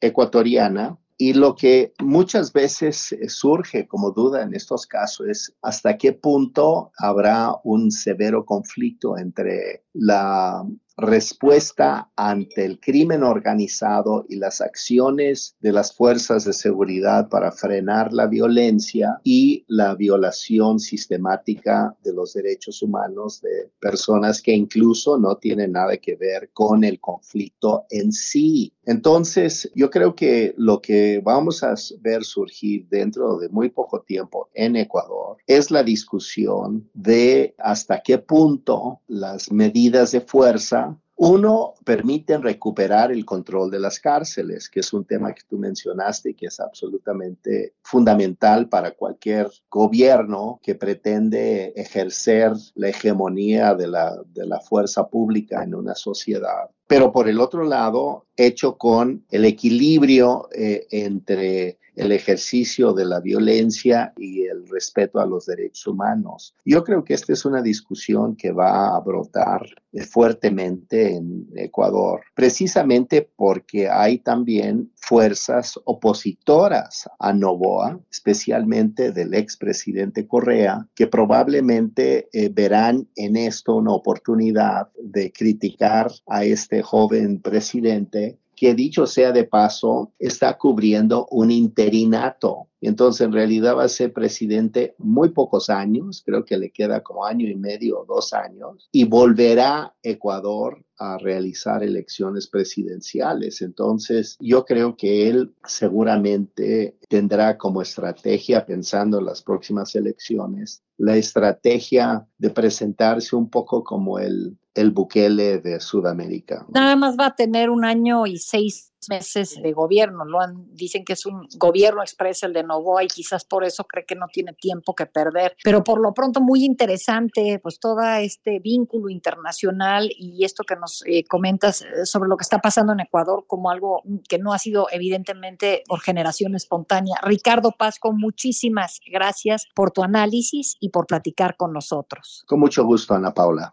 ecuatoriana. 0.00 0.98
Y 1.20 1.32
lo 1.32 1.56
que 1.56 1.94
muchas 2.00 2.52
veces 2.52 3.16
surge 3.26 3.88
como 3.88 4.12
duda 4.12 4.42
en 4.42 4.54
estos 4.54 4.86
casos 4.86 5.26
es 5.28 5.56
hasta 5.62 5.98
qué 5.98 6.12
punto 6.12 6.92
habrá 6.96 7.54
un 7.64 7.90
severo 7.90 8.44
conflicto 8.44 9.18
entre 9.18 9.82
la 9.94 10.64
respuesta 10.98 12.10
ante 12.16 12.64
el 12.64 12.80
crimen 12.80 13.22
organizado 13.22 14.26
y 14.28 14.34
las 14.34 14.60
acciones 14.60 15.56
de 15.60 15.70
las 15.70 15.94
fuerzas 15.94 16.44
de 16.44 16.52
seguridad 16.52 17.28
para 17.28 17.52
frenar 17.52 18.12
la 18.12 18.26
violencia 18.26 19.20
y 19.22 19.64
la 19.68 19.94
violación 19.94 20.80
sistemática 20.80 21.96
de 22.02 22.12
los 22.12 22.34
derechos 22.34 22.82
humanos 22.82 23.40
de 23.40 23.70
personas 23.78 24.42
que 24.42 24.52
incluso 24.52 25.16
no 25.18 25.36
tienen 25.36 25.72
nada 25.72 25.96
que 25.98 26.16
ver 26.16 26.50
con 26.52 26.82
el 26.82 26.98
conflicto 26.98 27.86
en 27.90 28.10
sí. 28.10 28.72
Entonces, 28.88 29.70
yo 29.74 29.90
creo 29.90 30.14
que 30.14 30.54
lo 30.56 30.80
que 30.80 31.20
vamos 31.22 31.62
a 31.62 31.74
ver 32.00 32.24
surgir 32.24 32.86
dentro 32.88 33.36
de 33.36 33.50
muy 33.50 33.68
poco 33.68 34.00
tiempo 34.00 34.48
en 34.54 34.76
Ecuador 34.76 35.36
es 35.46 35.70
la 35.70 35.82
discusión 35.82 36.88
de 36.94 37.54
hasta 37.58 38.00
qué 38.00 38.16
punto 38.16 39.02
las 39.06 39.52
medidas 39.52 40.12
de 40.12 40.22
fuerza 40.22 40.96
uno, 41.20 41.74
permiten 41.84 42.42
recuperar 42.42 43.10
el 43.10 43.24
control 43.24 43.72
de 43.72 43.80
las 43.80 43.98
cárceles, 43.98 44.70
que 44.70 44.78
es 44.78 44.92
un 44.92 45.04
tema 45.04 45.34
que 45.34 45.42
tú 45.48 45.58
mencionaste 45.58 46.30
y 46.30 46.34
que 46.34 46.46
es 46.46 46.60
absolutamente 46.60 47.74
fundamental 47.82 48.68
para 48.68 48.92
cualquier 48.92 49.50
gobierno 49.68 50.60
que 50.62 50.76
pretende 50.76 51.72
ejercer 51.74 52.52
la 52.76 52.90
hegemonía 52.90 53.74
de 53.74 53.88
la, 53.88 54.16
de 54.32 54.46
la 54.46 54.60
fuerza 54.60 55.08
pública 55.08 55.64
en 55.64 55.74
una 55.74 55.96
sociedad. 55.96 56.70
Pero 56.86 57.10
por 57.10 57.28
el 57.28 57.40
otro 57.40 57.64
lado, 57.64 58.27
hecho 58.38 58.78
con 58.78 59.24
el 59.30 59.44
equilibrio 59.44 60.48
eh, 60.54 60.86
entre 60.90 61.78
el 61.98 62.12
ejercicio 62.12 62.92
de 62.92 63.04
la 63.04 63.20
violencia 63.20 64.12
y 64.16 64.42
el 64.46 64.68
respeto 64.68 65.18
a 65.18 65.26
los 65.26 65.46
derechos 65.46 65.86
humanos. 65.88 66.54
Yo 66.64 66.84
creo 66.84 67.04
que 67.04 67.14
esta 67.14 67.32
es 67.32 67.44
una 67.44 67.60
discusión 67.60 68.36
que 68.36 68.52
va 68.52 68.96
a 68.96 69.00
brotar 69.00 69.66
eh, 69.92 70.04
fuertemente 70.04 71.16
en 71.16 71.48
Ecuador, 71.56 72.20
precisamente 72.34 73.28
porque 73.36 73.88
hay 73.88 74.18
también 74.18 74.92
fuerzas 74.94 75.78
opositoras 75.84 77.08
a 77.18 77.32
Novoa, 77.32 77.98
especialmente 78.10 79.10
del 79.10 79.34
expresidente 79.34 80.28
Correa, 80.28 80.86
que 80.94 81.08
probablemente 81.08 82.28
eh, 82.32 82.48
verán 82.48 83.08
en 83.16 83.36
esto 83.36 83.74
una 83.74 83.92
oportunidad 83.92 84.88
de 85.02 85.32
criticar 85.32 86.12
a 86.28 86.44
este 86.44 86.82
joven 86.82 87.40
presidente 87.40 88.27
que 88.58 88.74
dicho 88.74 89.06
sea 89.06 89.32
de 89.32 89.44
paso, 89.44 90.12
está 90.18 90.56
cubriendo 90.58 91.26
un 91.30 91.50
interinato 91.50 92.67
Y 92.80 92.88
entonces 92.88 93.26
en 93.26 93.32
realidad 93.32 93.76
va 93.76 93.84
a 93.84 93.88
ser 93.88 94.12
presidente 94.12 94.94
muy 94.98 95.30
pocos 95.30 95.68
años, 95.70 96.22
creo 96.24 96.44
que 96.44 96.58
le 96.58 96.70
queda 96.70 97.02
como 97.02 97.24
año 97.24 97.48
y 97.48 97.56
medio 97.56 98.00
o 98.00 98.04
dos 98.04 98.32
años, 98.32 98.88
y 98.92 99.04
volverá 99.04 99.94
Ecuador 100.02 100.84
a 100.98 101.16
realizar 101.18 101.82
elecciones 101.82 102.48
presidenciales. 102.48 103.62
Entonces, 103.62 104.36
yo 104.40 104.64
creo 104.64 104.96
que 104.96 105.28
él 105.28 105.54
seguramente 105.64 106.98
tendrá 107.08 107.56
como 107.56 107.82
estrategia, 107.82 108.66
pensando 108.66 109.18
en 109.18 109.26
las 109.26 109.42
próximas 109.42 109.94
elecciones, 109.94 110.82
la 110.96 111.16
estrategia 111.16 112.26
de 112.38 112.50
presentarse 112.50 113.36
un 113.36 113.48
poco 113.48 113.84
como 113.84 114.18
el, 114.18 114.58
el 114.74 114.90
Bukele 114.90 115.58
de 115.58 115.80
Sudamérica. 115.80 116.66
Nada 116.74 116.96
más 116.96 117.16
va 117.18 117.26
a 117.26 117.36
tener 117.36 117.70
un 117.70 117.84
año 117.84 118.26
y 118.26 118.38
seis 118.38 118.92
meses 119.08 119.60
de 119.62 119.72
gobierno. 119.72 120.24
Lo 120.24 120.40
han, 120.40 120.74
dicen 120.74 121.04
que 121.04 121.12
es 121.12 121.26
un 121.26 121.46
gobierno 121.56 122.02
expreso 122.02 122.46
el 122.46 122.52
de 122.52 122.62
Novoa 122.62 123.04
y 123.04 123.08
quizás 123.08 123.44
por 123.44 123.64
eso 123.64 123.84
cree 123.84 124.04
que 124.04 124.14
no 124.14 124.26
tiene 124.32 124.52
tiempo 124.54 124.94
que 124.94 125.06
perder. 125.06 125.56
Pero 125.62 125.84
por 125.84 126.00
lo 126.00 126.12
pronto 126.14 126.40
muy 126.40 126.64
interesante, 126.64 127.60
pues 127.62 127.78
todo 127.78 128.02
este 128.14 128.58
vínculo 128.58 129.08
internacional 129.08 130.10
y 130.16 130.44
esto 130.44 130.64
que 130.64 130.76
nos 130.76 131.02
eh, 131.06 131.24
comentas 131.24 131.82
eh, 131.82 132.04
sobre 132.04 132.28
lo 132.28 132.36
que 132.36 132.42
está 132.42 132.58
pasando 132.58 132.92
en 132.92 133.00
Ecuador 133.00 133.44
como 133.46 133.70
algo 133.70 134.02
que 134.28 134.38
no 134.38 134.52
ha 134.52 134.58
sido 134.58 134.88
evidentemente 134.90 135.82
por 135.86 136.00
generación 136.00 136.54
espontánea. 136.54 137.16
Ricardo 137.22 137.72
Pasco, 137.78 138.12
muchísimas 138.12 139.00
gracias 139.10 139.66
por 139.74 139.90
tu 139.90 140.02
análisis 140.02 140.76
y 140.80 140.90
por 140.90 141.06
platicar 141.06 141.56
con 141.56 141.72
nosotros. 141.72 142.44
Con 142.46 142.60
mucho 142.60 142.84
gusto, 142.84 143.14
Ana 143.14 143.32
Paula. 143.32 143.72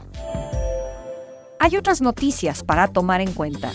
Hay 1.63 1.77
otras 1.77 2.01
noticias 2.01 2.63
para 2.63 2.87
tomar 2.87 3.21
en 3.21 3.33
cuenta. 3.33 3.71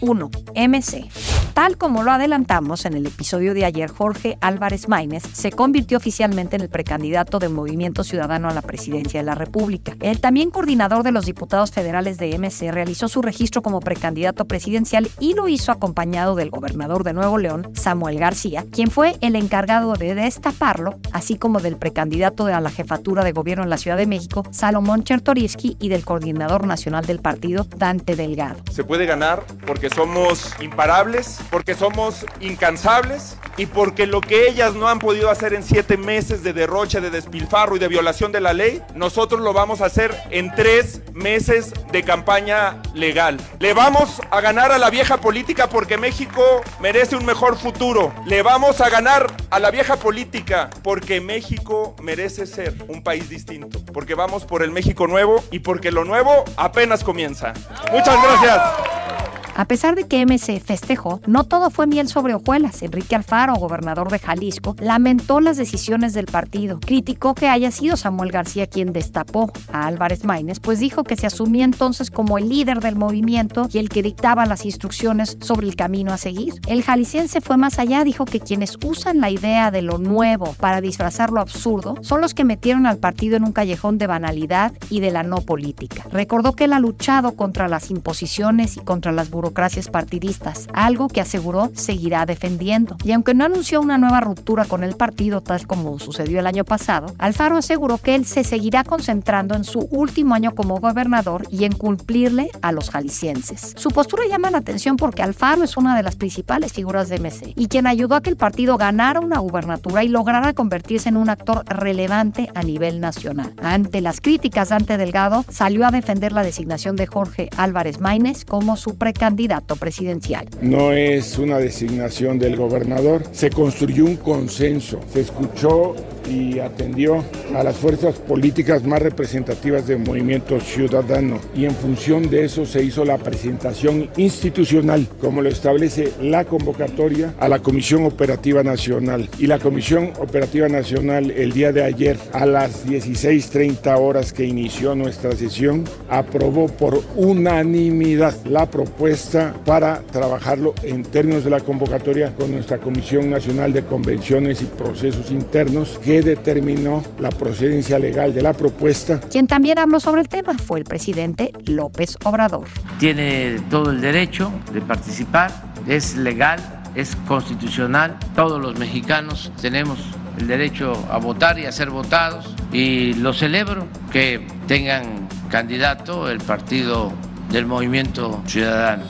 1. 0.00 0.30
MC. 0.54 1.10
Tal 1.54 1.78
como 1.78 2.02
lo 2.02 2.10
adelantamos 2.10 2.84
en 2.84 2.94
el 2.94 3.06
episodio 3.06 3.54
de 3.54 3.64
ayer, 3.64 3.88
Jorge 3.88 4.36
Álvarez 4.40 4.88
Maínez 4.88 5.22
se 5.32 5.52
convirtió 5.52 5.98
oficialmente 5.98 6.56
en 6.56 6.62
el 6.62 6.68
precandidato 6.68 7.38
del 7.38 7.50
Movimiento 7.50 8.02
Ciudadano 8.02 8.48
a 8.48 8.52
la 8.52 8.60
presidencia 8.60 9.20
de 9.20 9.26
la 9.26 9.36
República. 9.36 9.94
El 10.00 10.20
también 10.20 10.50
coordinador 10.50 11.04
de 11.04 11.12
los 11.12 11.26
diputados 11.26 11.70
federales 11.70 12.18
de 12.18 12.36
MC 12.36 12.72
realizó 12.72 13.06
su 13.06 13.22
registro 13.22 13.62
como 13.62 13.78
precandidato 13.78 14.46
presidencial 14.46 15.08
y 15.20 15.34
lo 15.34 15.46
hizo 15.46 15.70
acompañado 15.70 16.34
del 16.34 16.50
gobernador 16.50 17.04
de 17.04 17.12
Nuevo 17.12 17.38
León, 17.38 17.70
Samuel 17.74 18.18
García, 18.18 18.64
quien 18.72 18.90
fue 18.90 19.16
el 19.20 19.36
encargado 19.36 19.92
de 19.92 20.16
destaparlo, 20.16 20.98
así 21.12 21.38
como 21.38 21.60
del 21.60 21.76
precandidato 21.76 22.46
a 22.46 22.60
la 22.60 22.70
jefatura 22.70 23.22
de 23.22 23.30
gobierno 23.30 23.62
en 23.62 23.70
la 23.70 23.78
Ciudad 23.78 23.96
de 23.96 24.08
México, 24.08 24.42
Salomón 24.50 25.04
Chertorivsky, 25.04 25.76
y 25.78 25.88
del 25.88 26.04
coordinador 26.04 26.66
nacional 26.66 27.06
del 27.06 27.20
partido, 27.20 27.64
Dante 27.76 28.16
Delgado. 28.16 28.56
Se 28.72 28.82
puede 28.82 29.06
ganar 29.06 29.44
porque 29.64 29.88
somos 29.88 30.52
imparables, 30.60 31.43
porque 31.50 31.74
somos 31.74 32.26
incansables 32.40 33.36
y 33.56 33.66
porque 33.66 34.06
lo 34.06 34.20
que 34.20 34.48
ellas 34.48 34.74
no 34.74 34.88
han 34.88 34.98
podido 34.98 35.30
hacer 35.30 35.54
en 35.54 35.62
siete 35.62 35.96
meses 35.96 36.42
de 36.42 36.52
derroche, 36.52 37.00
de 37.00 37.10
despilfarro 37.10 37.76
y 37.76 37.78
de 37.78 37.88
violación 37.88 38.32
de 38.32 38.40
la 38.40 38.52
ley, 38.52 38.82
nosotros 38.94 39.40
lo 39.40 39.52
vamos 39.52 39.80
a 39.80 39.86
hacer 39.86 40.14
en 40.30 40.54
tres 40.54 41.02
meses 41.12 41.72
de 41.92 42.02
campaña 42.02 42.82
legal. 42.94 43.38
Le 43.60 43.74
vamos 43.74 44.20
a 44.30 44.40
ganar 44.40 44.72
a 44.72 44.78
la 44.78 44.90
vieja 44.90 45.18
política 45.18 45.68
porque 45.68 45.96
México 45.96 46.42
merece 46.80 47.16
un 47.16 47.24
mejor 47.24 47.56
futuro. 47.56 48.12
Le 48.26 48.42
vamos 48.42 48.80
a 48.80 48.88
ganar 48.88 49.32
a 49.50 49.58
la 49.58 49.70
vieja 49.70 49.96
política 49.96 50.70
porque 50.82 51.20
México 51.20 51.94
merece 52.02 52.46
ser 52.46 52.74
un 52.88 53.02
país 53.02 53.28
distinto. 53.28 53.80
Porque 53.92 54.14
vamos 54.14 54.44
por 54.44 54.62
el 54.62 54.70
México 54.70 55.06
nuevo 55.06 55.42
y 55.50 55.60
porque 55.60 55.90
lo 55.90 56.04
nuevo 56.04 56.44
apenas 56.56 57.04
comienza. 57.04 57.52
Muchas 57.92 58.20
gracias. 58.22 59.43
A 59.56 59.66
pesar 59.66 59.94
de 59.94 60.04
que 60.04 60.26
MC 60.26 60.58
festejó, 60.58 61.20
no 61.28 61.44
todo 61.44 61.70
fue 61.70 61.86
miel 61.86 62.08
sobre 62.08 62.34
hojuelas. 62.34 62.82
Enrique 62.82 63.14
Alfaro, 63.14 63.54
gobernador 63.54 64.10
de 64.10 64.18
Jalisco, 64.18 64.74
lamentó 64.80 65.40
las 65.40 65.56
decisiones 65.56 66.12
del 66.12 66.26
partido. 66.26 66.80
Criticó 66.80 67.36
que 67.36 67.46
haya 67.46 67.70
sido 67.70 67.96
Samuel 67.96 68.32
García 68.32 68.66
quien 68.66 68.92
destapó 68.92 69.52
a 69.72 69.86
Álvarez 69.86 70.24
Maínez, 70.24 70.58
pues 70.58 70.80
dijo 70.80 71.04
que 71.04 71.16
se 71.16 71.28
asumía 71.28 71.64
entonces 71.64 72.10
como 72.10 72.36
el 72.36 72.48
líder 72.48 72.80
del 72.80 72.96
movimiento 72.96 73.68
y 73.72 73.78
el 73.78 73.90
que 73.90 74.02
dictaba 74.02 74.44
las 74.44 74.64
instrucciones 74.64 75.38
sobre 75.40 75.68
el 75.68 75.76
camino 75.76 76.12
a 76.12 76.18
seguir. 76.18 76.54
El 76.66 76.82
jalisciense 76.82 77.40
fue 77.40 77.56
más 77.56 77.78
allá, 77.78 78.02
dijo 78.02 78.24
que 78.24 78.40
quienes 78.40 78.76
usan 78.84 79.20
la 79.20 79.30
idea 79.30 79.70
de 79.70 79.82
lo 79.82 79.98
nuevo 79.98 80.54
para 80.58 80.80
disfrazar 80.80 81.30
lo 81.30 81.40
absurdo 81.40 81.94
son 82.00 82.20
los 82.20 82.34
que 82.34 82.42
metieron 82.42 82.86
al 82.86 82.98
partido 82.98 83.36
en 83.36 83.44
un 83.44 83.52
callejón 83.52 83.98
de 83.98 84.08
banalidad 84.08 84.72
y 84.90 84.98
de 84.98 85.12
la 85.12 85.22
no 85.22 85.36
política. 85.42 86.06
Recordó 86.10 86.54
que 86.54 86.64
él 86.64 86.72
ha 86.72 86.80
luchado 86.80 87.36
contra 87.36 87.68
las 87.68 87.92
imposiciones 87.92 88.76
y 88.76 88.80
contra 88.80 89.12
las 89.12 89.30
burocracias 89.30 89.43
burocracias 89.44 89.88
partidistas, 89.88 90.68
algo 90.72 91.08
que 91.08 91.20
aseguró 91.20 91.70
seguirá 91.74 92.24
defendiendo. 92.24 92.96
Y 93.04 93.12
aunque 93.12 93.34
no 93.34 93.44
anunció 93.44 93.82
una 93.82 93.98
nueva 93.98 94.20
ruptura 94.20 94.64
con 94.64 94.82
el 94.82 94.96
partido 94.96 95.42
tal 95.42 95.66
como 95.66 95.98
sucedió 95.98 96.40
el 96.40 96.46
año 96.46 96.64
pasado, 96.64 97.14
Alfaro 97.18 97.58
aseguró 97.58 97.98
que 97.98 98.14
él 98.14 98.24
se 98.24 98.42
seguirá 98.42 98.84
concentrando 98.84 99.54
en 99.54 99.64
su 99.64 99.80
último 99.90 100.34
año 100.34 100.54
como 100.54 100.80
gobernador 100.80 101.46
y 101.50 101.64
en 101.64 101.72
cumplirle 101.72 102.48
a 102.62 102.72
los 102.72 102.88
jaliscienses. 102.88 103.74
Su 103.76 103.90
postura 103.90 104.24
llama 104.26 104.50
la 104.50 104.58
atención 104.58 104.96
porque 104.96 105.22
Alfaro 105.22 105.62
es 105.62 105.76
una 105.76 105.94
de 105.94 106.02
las 106.02 106.16
principales 106.16 106.72
figuras 106.72 107.10
de 107.10 107.18
MC 107.18 107.52
y 107.54 107.68
quien 107.68 107.86
ayudó 107.86 108.14
a 108.14 108.22
que 108.22 108.30
el 108.30 108.36
partido 108.36 108.78
ganara 108.78 109.20
una 109.20 109.40
gubernatura 109.40 110.04
y 110.04 110.08
lograra 110.08 110.54
convertirse 110.54 111.10
en 111.10 111.18
un 111.18 111.28
actor 111.28 111.64
relevante 111.66 112.48
a 112.54 112.62
nivel 112.62 112.98
nacional. 113.00 113.52
Ante 113.62 114.00
las 114.00 114.22
críticas, 114.22 114.70
Dante 114.70 114.96
Delgado 114.96 115.44
salió 115.50 115.86
a 115.86 115.90
defender 115.90 116.32
la 116.32 116.42
designación 116.42 116.96
de 116.96 117.06
Jorge 117.06 117.50
Álvarez 117.58 118.00
Maínez 118.00 118.46
como 118.46 118.78
su 118.78 118.96
precandidato 118.96 119.33
candidato 119.34 119.74
presidencial. 119.74 120.46
No 120.62 120.92
es 120.92 121.38
una 121.38 121.58
designación 121.58 122.38
del 122.38 122.54
gobernador, 122.54 123.24
se 123.32 123.50
construyó 123.50 124.04
un 124.04 124.14
consenso, 124.14 125.00
se 125.12 125.22
escuchó 125.22 125.96
y 126.28 126.58
atendió 126.58 127.24
a 127.54 127.62
las 127.62 127.76
fuerzas 127.76 128.16
políticas 128.16 128.84
más 128.84 129.00
representativas 129.00 129.86
del 129.86 129.98
movimiento 129.98 130.60
ciudadano. 130.60 131.38
Y 131.54 131.64
en 131.64 131.74
función 131.74 132.28
de 132.30 132.44
eso 132.44 132.66
se 132.66 132.82
hizo 132.82 133.04
la 133.04 133.18
presentación 133.18 134.08
institucional 134.16 135.06
como 135.20 135.42
lo 135.42 135.48
establece 135.48 136.12
la 136.20 136.44
convocatoria 136.44 137.34
a 137.38 137.48
la 137.48 137.60
Comisión 137.60 138.04
Operativa 138.04 138.62
Nacional. 138.62 139.28
Y 139.38 139.46
la 139.46 139.58
Comisión 139.58 140.12
Operativa 140.18 140.68
Nacional 140.68 141.30
el 141.30 141.52
día 141.52 141.72
de 141.72 141.82
ayer 141.82 142.16
a 142.32 142.46
las 142.46 142.86
16.30 142.86 143.98
horas 143.98 144.32
que 144.32 144.44
inició 144.44 144.94
nuestra 144.94 145.32
sesión 145.32 145.84
aprobó 146.08 146.66
por 146.66 147.02
unanimidad 147.16 148.34
la 148.44 148.70
propuesta 148.70 149.54
para 149.64 150.02
trabajarlo 150.12 150.74
en 150.82 151.02
términos 151.02 151.44
de 151.44 151.50
la 151.50 151.60
convocatoria 151.60 152.34
con 152.34 152.52
nuestra 152.52 152.78
Comisión 152.78 153.30
Nacional 153.30 153.72
de 153.72 153.84
Convenciones 153.84 154.62
y 154.62 154.66
Procesos 154.66 155.30
Internos 155.30 155.98
determinó 156.22 157.02
la 157.18 157.30
procedencia 157.30 157.98
legal 157.98 158.34
de 158.34 158.42
la 158.42 158.52
propuesta. 158.52 159.20
Quien 159.20 159.46
también 159.46 159.78
habló 159.78 160.00
sobre 160.00 160.20
el 160.20 160.28
tema 160.28 160.54
fue 160.54 160.80
el 160.80 160.84
presidente 160.84 161.52
López 161.66 162.16
Obrador. 162.24 162.66
Tiene 162.98 163.56
todo 163.70 163.90
el 163.90 164.00
derecho 164.00 164.52
de 164.72 164.80
participar, 164.80 165.50
es 165.86 166.16
legal, 166.16 166.60
es 166.94 167.16
constitucional, 167.26 168.18
todos 168.34 168.60
los 168.60 168.78
mexicanos 168.78 169.52
tenemos 169.60 169.98
el 170.38 170.46
derecho 170.46 170.92
a 171.10 171.18
votar 171.18 171.58
y 171.58 171.66
a 171.66 171.72
ser 171.72 171.90
votados 171.90 172.54
y 172.72 173.14
lo 173.14 173.32
celebro 173.32 173.86
que 174.12 174.46
tengan 174.66 175.28
candidato 175.50 176.28
el 176.28 176.38
partido 176.38 177.12
del 177.50 177.66
movimiento 177.66 178.42
ciudadano. 178.46 179.04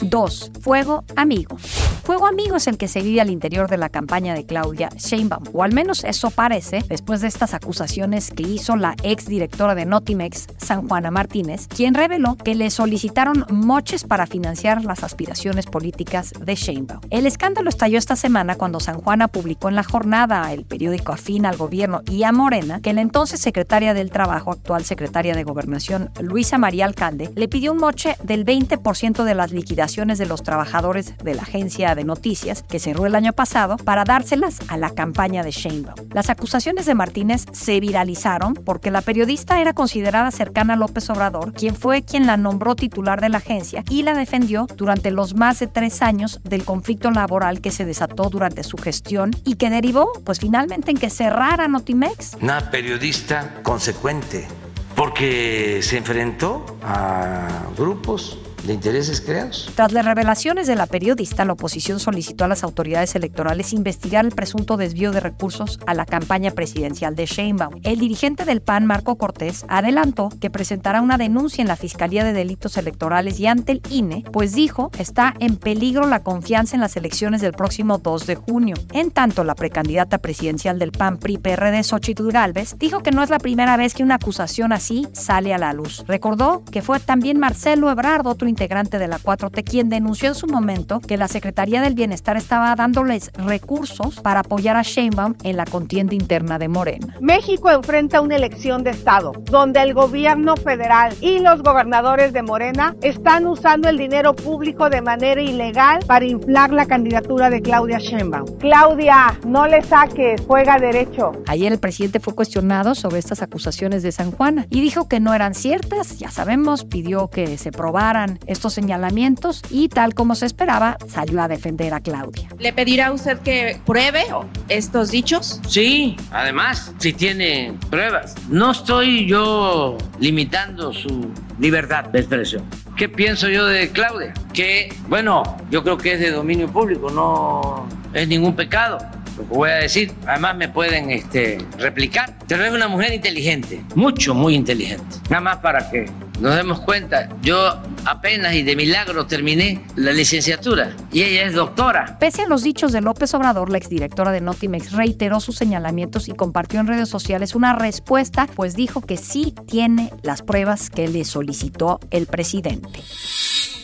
2. 0.00 0.52
Fuego 0.60 1.04
amigo. 1.16 1.56
Fuego 2.04 2.26
amigo 2.26 2.56
es 2.56 2.66
el 2.66 2.78
que 2.78 2.88
se 2.88 3.02
vive 3.02 3.20
al 3.20 3.30
interior 3.30 3.68
de 3.68 3.76
la 3.76 3.90
campaña 3.90 4.34
de 4.34 4.46
Claudia 4.46 4.88
Sheinbaum, 4.96 5.44
o 5.52 5.62
al 5.62 5.74
menos 5.74 6.04
eso 6.04 6.30
parece 6.30 6.82
después 6.88 7.20
de 7.20 7.28
estas 7.28 7.52
acusaciones 7.52 8.30
que 8.30 8.44
hizo 8.44 8.76
la 8.76 8.96
ex 9.02 9.26
directora 9.26 9.74
de 9.74 9.84
Notimex, 9.84 10.46
San 10.56 10.88
Juana 10.88 11.10
Martínez, 11.10 11.68
quien 11.68 11.94
reveló 11.94 12.36
que 12.36 12.54
le 12.54 12.70
solicitaron 12.70 13.44
moches 13.50 14.04
para 14.04 14.26
financiar 14.26 14.84
las 14.84 15.02
aspiraciones 15.04 15.66
políticas 15.66 16.32
de 16.40 16.54
Sheinbaum. 16.54 17.00
El 17.10 17.26
escándalo 17.26 17.68
estalló 17.68 17.98
esta 17.98 18.16
semana 18.16 18.54
cuando 18.54 18.80
San 18.80 19.00
Juana 19.00 19.28
publicó 19.28 19.68
en 19.68 19.74
la 19.74 19.84
jornada 19.84 20.50
el 20.52 20.64
periódico 20.64 21.12
afín 21.12 21.44
al 21.44 21.56
gobierno 21.56 22.00
y 22.10 22.22
a 22.22 22.32
Morena 22.32 22.80
que 22.80 22.94
la 22.94 23.02
entonces 23.02 23.40
secretaria 23.40 23.92
del 23.92 24.10
Trabajo, 24.10 24.52
actual 24.52 24.84
secretaria 24.84 25.34
de 25.34 25.44
Gobernación, 25.44 26.10
Luisa 26.20 26.56
María 26.56 26.86
Alcalde, 26.86 27.30
le 27.34 27.48
pidió 27.48 27.72
un 27.72 27.78
moche 27.78 28.16
del 28.22 28.46
20% 28.46 29.24
de 29.28 29.36
las 29.36 29.52
liquidaciones 29.52 30.18
de 30.18 30.26
los 30.26 30.42
trabajadores 30.42 31.16
de 31.18 31.34
la 31.34 31.42
agencia 31.42 31.94
de 31.94 32.02
noticias 32.02 32.64
que 32.64 32.80
cerró 32.80 33.06
el 33.06 33.14
año 33.14 33.32
pasado 33.32 33.76
para 33.76 34.02
dárselas 34.04 34.58
a 34.68 34.76
la 34.76 34.90
campaña 34.90 35.44
de 35.44 35.52
Sheinbaum. 35.52 36.08
Las 36.12 36.30
acusaciones 36.30 36.86
de 36.86 36.94
Martínez 36.94 37.44
se 37.52 37.78
viralizaron 37.78 38.54
porque 38.54 38.90
la 38.90 39.02
periodista 39.02 39.60
era 39.60 39.72
considerada 39.72 40.30
cercana 40.30 40.74
a 40.74 40.76
López 40.76 41.08
Obrador, 41.10 41.52
quien 41.52 41.76
fue 41.76 42.02
quien 42.02 42.26
la 42.26 42.36
nombró 42.36 42.74
titular 42.74 43.20
de 43.20 43.28
la 43.28 43.38
agencia 43.38 43.84
y 43.88 44.02
la 44.02 44.14
defendió 44.14 44.66
durante 44.76 45.10
los 45.10 45.34
más 45.34 45.58
de 45.60 45.66
tres 45.66 46.02
años 46.02 46.40
del 46.42 46.64
conflicto 46.64 47.10
laboral 47.10 47.60
que 47.60 47.70
se 47.70 47.84
desató 47.84 48.30
durante 48.30 48.64
su 48.64 48.76
gestión 48.76 49.30
y 49.44 49.56
que 49.56 49.70
derivó, 49.70 50.12
pues 50.24 50.40
finalmente, 50.40 50.90
en 50.90 50.96
que 50.96 51.10
cerrara 51.10 51.68
Notimex. 51.68 52.36
Una 52.40 52.70
periodista 52.70 53.60
consecuente, 53.62 54.46
porque 54.94 55.80
se 55.82 55.98
enfrentó 55.98 56.64
a 56.82 57.66
grupos 57.76 58.38
de 58.64 58.74
intereses 58.74 59.20
creados. 59.20 59.70
Tras 59.74 59.92
las 59.92 60.04
revelaciones 60.04 60.66
de 60.66 60.76
la 60.76 60.86
periodista, 60.86 61.44
la 61.44 61.52
oposición 61.52 62.00
solicitó 62.00 62.44
a 62.44 62.48
las 62.48 62.62
autoridades 62.64 63.14
electorales 63.14 63.72
investigar 63.72 64.24
el 64.24 64.32
presunto 64.32 64.76
desvío 64.76 65.12
de 65.12 65.20
recursos 65.20 65.78
a 65.86 65.94
la 65.94 66.04
campaña 66.04 66.50
presidencial 66.50 67.14
de 67.14 67.26
Sheinbaum. 67.26 67.80
El 67.82 67.98
dirigente 67.98 68.44
del 68.44 68.60
PAN, 68.60 68.86
Marco 68.86 69.16
Cortés, 69.16 69.64
adelantó 69.68 70.28
que 70.40 70.50
presentará 70.50 71.00
una 71.00 71.18
denuncia 71.18 71.62
en 71.62 71.68
la 71.68 71.76
Fiscalía 71.76 72.24
de 72.24 72.32
Delitos 72.32 72.76
Electorales 72.76 73.38
y 73.40 73.46
ante 73.46 73.72
el 73.72 73.82
INE, 73.90 74.24
pues 74.32 74.54
dijo 74.54 74.90
está 74.98 75.34
en 75.38 75.56
peligro 75.56 76.06
la 76.06 76.22
confianza 76.22 76.76
en 76.76 76.80
las 76.80 76.96
elecciones 76.96 77.40
del 77.40 77.52
próximo 77.52 77.98
2 77.98 78.26
de 78.26 78.36
junio. 78.36 78.76
En 78.92 79.10
tanto, 79.10 79.44
la 79.44 79.54
precandidata 79.54 80.18
presidencial 80.18 80.78
del 80.78 80.92
PAN 80.92 81.18
PRI-PRD, 81.18 81.82
Xochitl 81.82 82.30
Galvez, 82.30 82.74
dijo 82.78 83.02
que 83.02 83.10
no 83.10 83.22
es 83.22 83.30
la 83.30 83.38
primera 83.38 83.76
vez 83.76 83.94
que 83.94 84.02
una 84.02 84.16
acusación 84.16 84.72
así 84.72 85.06
sale 85.12 85.54
a 85.54 85.58
la 85.58 85.72
luz. 85.72 86.04
Recordó 86.06 86.62
que 86.70 86.82
fue 86.82 87.00
también 87.00 87.38
Marcelo 87.38 87.90
Ebrard, 87.90 88.26
otro 88.26 88.47
integrante 88.48 88.98
de 88.98 89.08
la 89.08 89.18
4T, 89.18 89.64
quien 89.64 89.88
denunció 89.88 90.28
en 90.28 90.34
su 90.34 90.46
momento 90.46 91.00
que 91.00 91.16
la 91.16 91.28
Secretaría 91.28 91.80
del 91.80 91.94
Bienestar 91.94 92.36
estaba 92.36 92.74
dándoles 92.74 93.30
recursos 93.34 94.20
para 94.20 94.40
apoyar 94.40 94.76
a 94.76 94.82
Sheinbaum 94.82 95.34
en 95.42 95.56
la 95.56 95.64
contienda 95.64 96.14
interna 96.14 96.58
de 96.58 96.68
Morena. 96.68 97.16
México 97.20 97.70
enfrenta 97.70 98.20
una 98.20 98.36
elección 98.36 98.84
de 98.84 98.90
Estado, 98.90 99.32
donde 99.44 99.82
el 99.82 99.94
gobierno 99.94 100.56
federal 100.56 101.14
y 101.20 101.38
los 101.38 101.62
gobernadores 101.62 102.32
de 102.32 102.42
Morena 102.42 102.94
están 103.02 103.46
usando 103.46 103.88
el 103.88 103.98
dinero 103.98 104.34
público 104.34 104.88
de 104.90 105.02
manera 105.02 105.40
ilegal 105.40 106.00
para 106.06 106.24
inflar 106.24 106.72
la 106.72 106.86
candidatura 106.86 107.50
de 107.50 107.60
Claudia 107.60 107.98
Sheinbaum. 107.98 108.58
Claudia, 108.58 109.38
no 109.46 109.66
le 109.66 109.82
saques, 109.82 110.40
juega 110.46 110.78
derecho. 110.78 111.32
Ayer 111.46 111.72
el 111.72 111.78
presidente 111.78 112.20
fue 112.20 112.34
cuestionado 112.34 112.94
sobre 112.94 113.18
estas 113.18 113.42
acusaciones 113.42 114.02
de 114.02 114.12
San 114.12 114.30
Juana 114.30 114.66
y 114.70 114.80
dijo 114.80 115.08
que 115.08 115.20
no 115.20 115.34
eran 115.34 115.54
ciertas, 115.54 116.18
ya 116.18 116.30
sabemos, 116.30 116.84
pidió 116.84 117.28
que 117.28 117.58
se 117.58 117.72
probaran 117.72 118.37
estos 118.46 118.74
señalamientos 118.74 119.62
y 119.70 119.88
tal 119.88 120.14
como 120.14 120.34
se 120.34 120.46
esperaba, 120.46 120.96
salió 121.08 121.42
a 121.42 121.48
defender 121.48 121.94
a 121.94 122.00
Claudia. 122.00 122.48
¿Le 122.58 122.72
pedirá 122.72 123.08
a 123.08 123.12
usted 123.12 123.38
que 123.38 123.80
pruebe 123.84 124.24
estos 124.68 125.10
dichos? 125.10 125.60
Sí, 125.68 126.16
además, 126.30 126.92
si 126.98 127.12
tiene 127.12 127.74
pruebas. 127.90 128.34
No 128.48 128.70
estoy 128.70 129.26
yo 129.26 129.96
limitando 130.18 130.92
su 130.92 131.30
libertad 131.58 132.04
de 132.04 132.20
expresión. 132.20 132.64
¿Qué 132.96 133.08
pienso 133.08 133.48
yo 133.48 133.66
de 133.66 133.90
Claudia? 133.90 134.34
Que, 134.52 134.92
bueno, 135.08 135.42
yo 135.70 135.82
creo 135.82 135.98
que 135.98 136.14
es 136.14 136.20
de 136.20 136.30
dominio 136.30 136.68
público, 136.68 137.10
no 137.10 137.86
es 138.12 138.26
ningún 138.26 138.56
pecado 138.56 138.98
lo 139.38 139.48
que 139.48 139.54
voy 139.54 139.70
a 139.70 139.76
decir. 139.76 140.12
Además 140.26 140.56
me 140.56 140.68
pueden 140.68 141.10
este, 141.10 141.58
replicar. 141.78 142.34
Pero 142.46 142.64
es 142.64 142.72
una 142.72 142.88
mujer 142.88 143.12
inteligente, 143.12 143.82
mucho, 143.94 144.34
muy 144.34 144.54
inteligente. 144.54 145.16
Nada 145.30 145.40
más 145.40 145.56
para 145.58 145.90
que 145.90 146.06
nos 146.40 146.54
demos 146.54 146.80
cuenta. 146.80 147.28
Yo 147.42 147.80
apenas 148.04 148.54
y 148.54 148.62
de 148.62 148.76
milagro 148.76 149.26
terminé 149.26 149.84
la 149.96 150.12
licenciatura 150.12 150.94
y 151.12 151.22
ella 151.22 151.44
es 151.44 151.54
doctora. 151.54 152.16
Pese 152.18 152.42
a 152.42 152.46
los 152.46 152.62
dichos 152.62 152.92
de 152.92 153.00
López 153.00 153.32
Obrador, 153.34 153.70
la 153.70 153.78
exdirectora 153.78 154.32
de 154.32 154.40
Notimex 154.40 154.92
reiteró 154.92 155.40
sus 155.40 155.56
señalamientos 155.56 156.28
y 156.28 156.32
compartió 156.32 156.80
en 156.80 156.86
redes 156.86 157.08
sociales 157.08 157.54
una 157.54 157.74
respuesta, 157.74 158.48
pues 158.54 158.74
dijo 158.74 159.00
que 159.00 159.16
sí 159.16 159.54
tiene 159.66 160.10
las 160.22 160.42
pruebas 160.42 160.90
que 160.90 161.08
le 161.08 161.24
solicitó 161.24 162.00
el 162.10 162.26
presidente. 162.26 163.02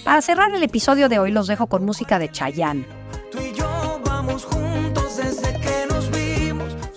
Para 0.04 0.20
cerrar 0.20 0.54
el 0.54 0.62
episodio 0.62 1.08
de 1.08 1.18
hoy 1.18 1.32
los 1.32 1.46
dejo 1.46 1.66
con 1.66 1.84
música 1.84 2.18
de 2.18 2.30
Chayanne. 2.30 3.03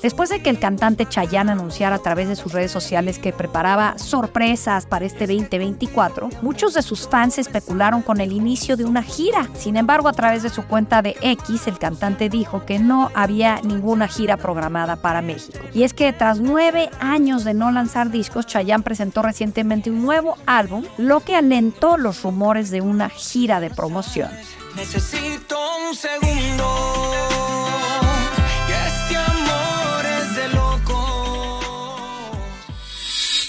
Después 0.07 0.29
de 0.29 0.41
que 0.41 0.49
el 0.49 0.57
cantante 0.57 1.05
Chayanne 1.05 1.51
anunciara 1.51 1.97
a 1.97 1.99
través 1.99 2.29
de 2.29 2.37
sus 2.37 2.53
redes 2.53 2.71
sociales 2.71 3.19
que 3.19 3.33
preparaba 3.33 3.97
sorpresas 3.97 4.85
para 4.85 5.03
este 5.03 5.27
2024, 5.27 6.29
muchos 6.41 6.73
de 6.75 6.81
sus 6.81 7.09
fans 7.09 7.37
especularon 7.37 8.01
con 8.01 8.21
el 8.21 8.31
inicio 8.31 8.77
de 8.77 8.85
una 8.85 9.03
gira. 9.03 9.49
Sin 9.53 9.75
embargo, 9.75 10.07
a 10.07 10.13
través 10.13 10.43
de 10.43 10.49
su 10.49 10.63
cuenta 10.63 11.01
de 11.01 11.17
X, 11.19 11.67
el 11.67 11.77
cantante 11.77 12.29
dijo 12.29 12.65
que 12.65 12.79
no 12.79 13.11
había 13.15 13.59
ninguna 13.63 14.07
gira 14.07 14.37
programada 14.37 14.95
para 14.95 15.21
México. 15.21 15.59
Y 15.73 15.83
es 15.83 15.93
que 15.93 16.13
tras 16.13 16.39
nueve 16.39 16.89
años 17.01 17.43
de 17.43 17.53
no 17.53 17.69
lanzar 17.71 18.09
discos, 18.09 18.47
Chayanne 18.47 18.85
presentó 18.85 19.23
recientemente 19.23 19.89
un 19.89 20.03
nuevo 20.03 20.37
álbum, 20.45 20.85
lo 20.97 21.19
que 21.19 21.35
alentó 21.35 21.97
los 21.97 22.23
rumores 22.23 22.71
de 22.71 22.79
una 22.79 23.09
gira 23.09 23.59
de 23.59 23.71
promoción. 23.71 24.29
Necesito 24.73 25.57
un 25.89 25.93
segundo. 25.93 26.86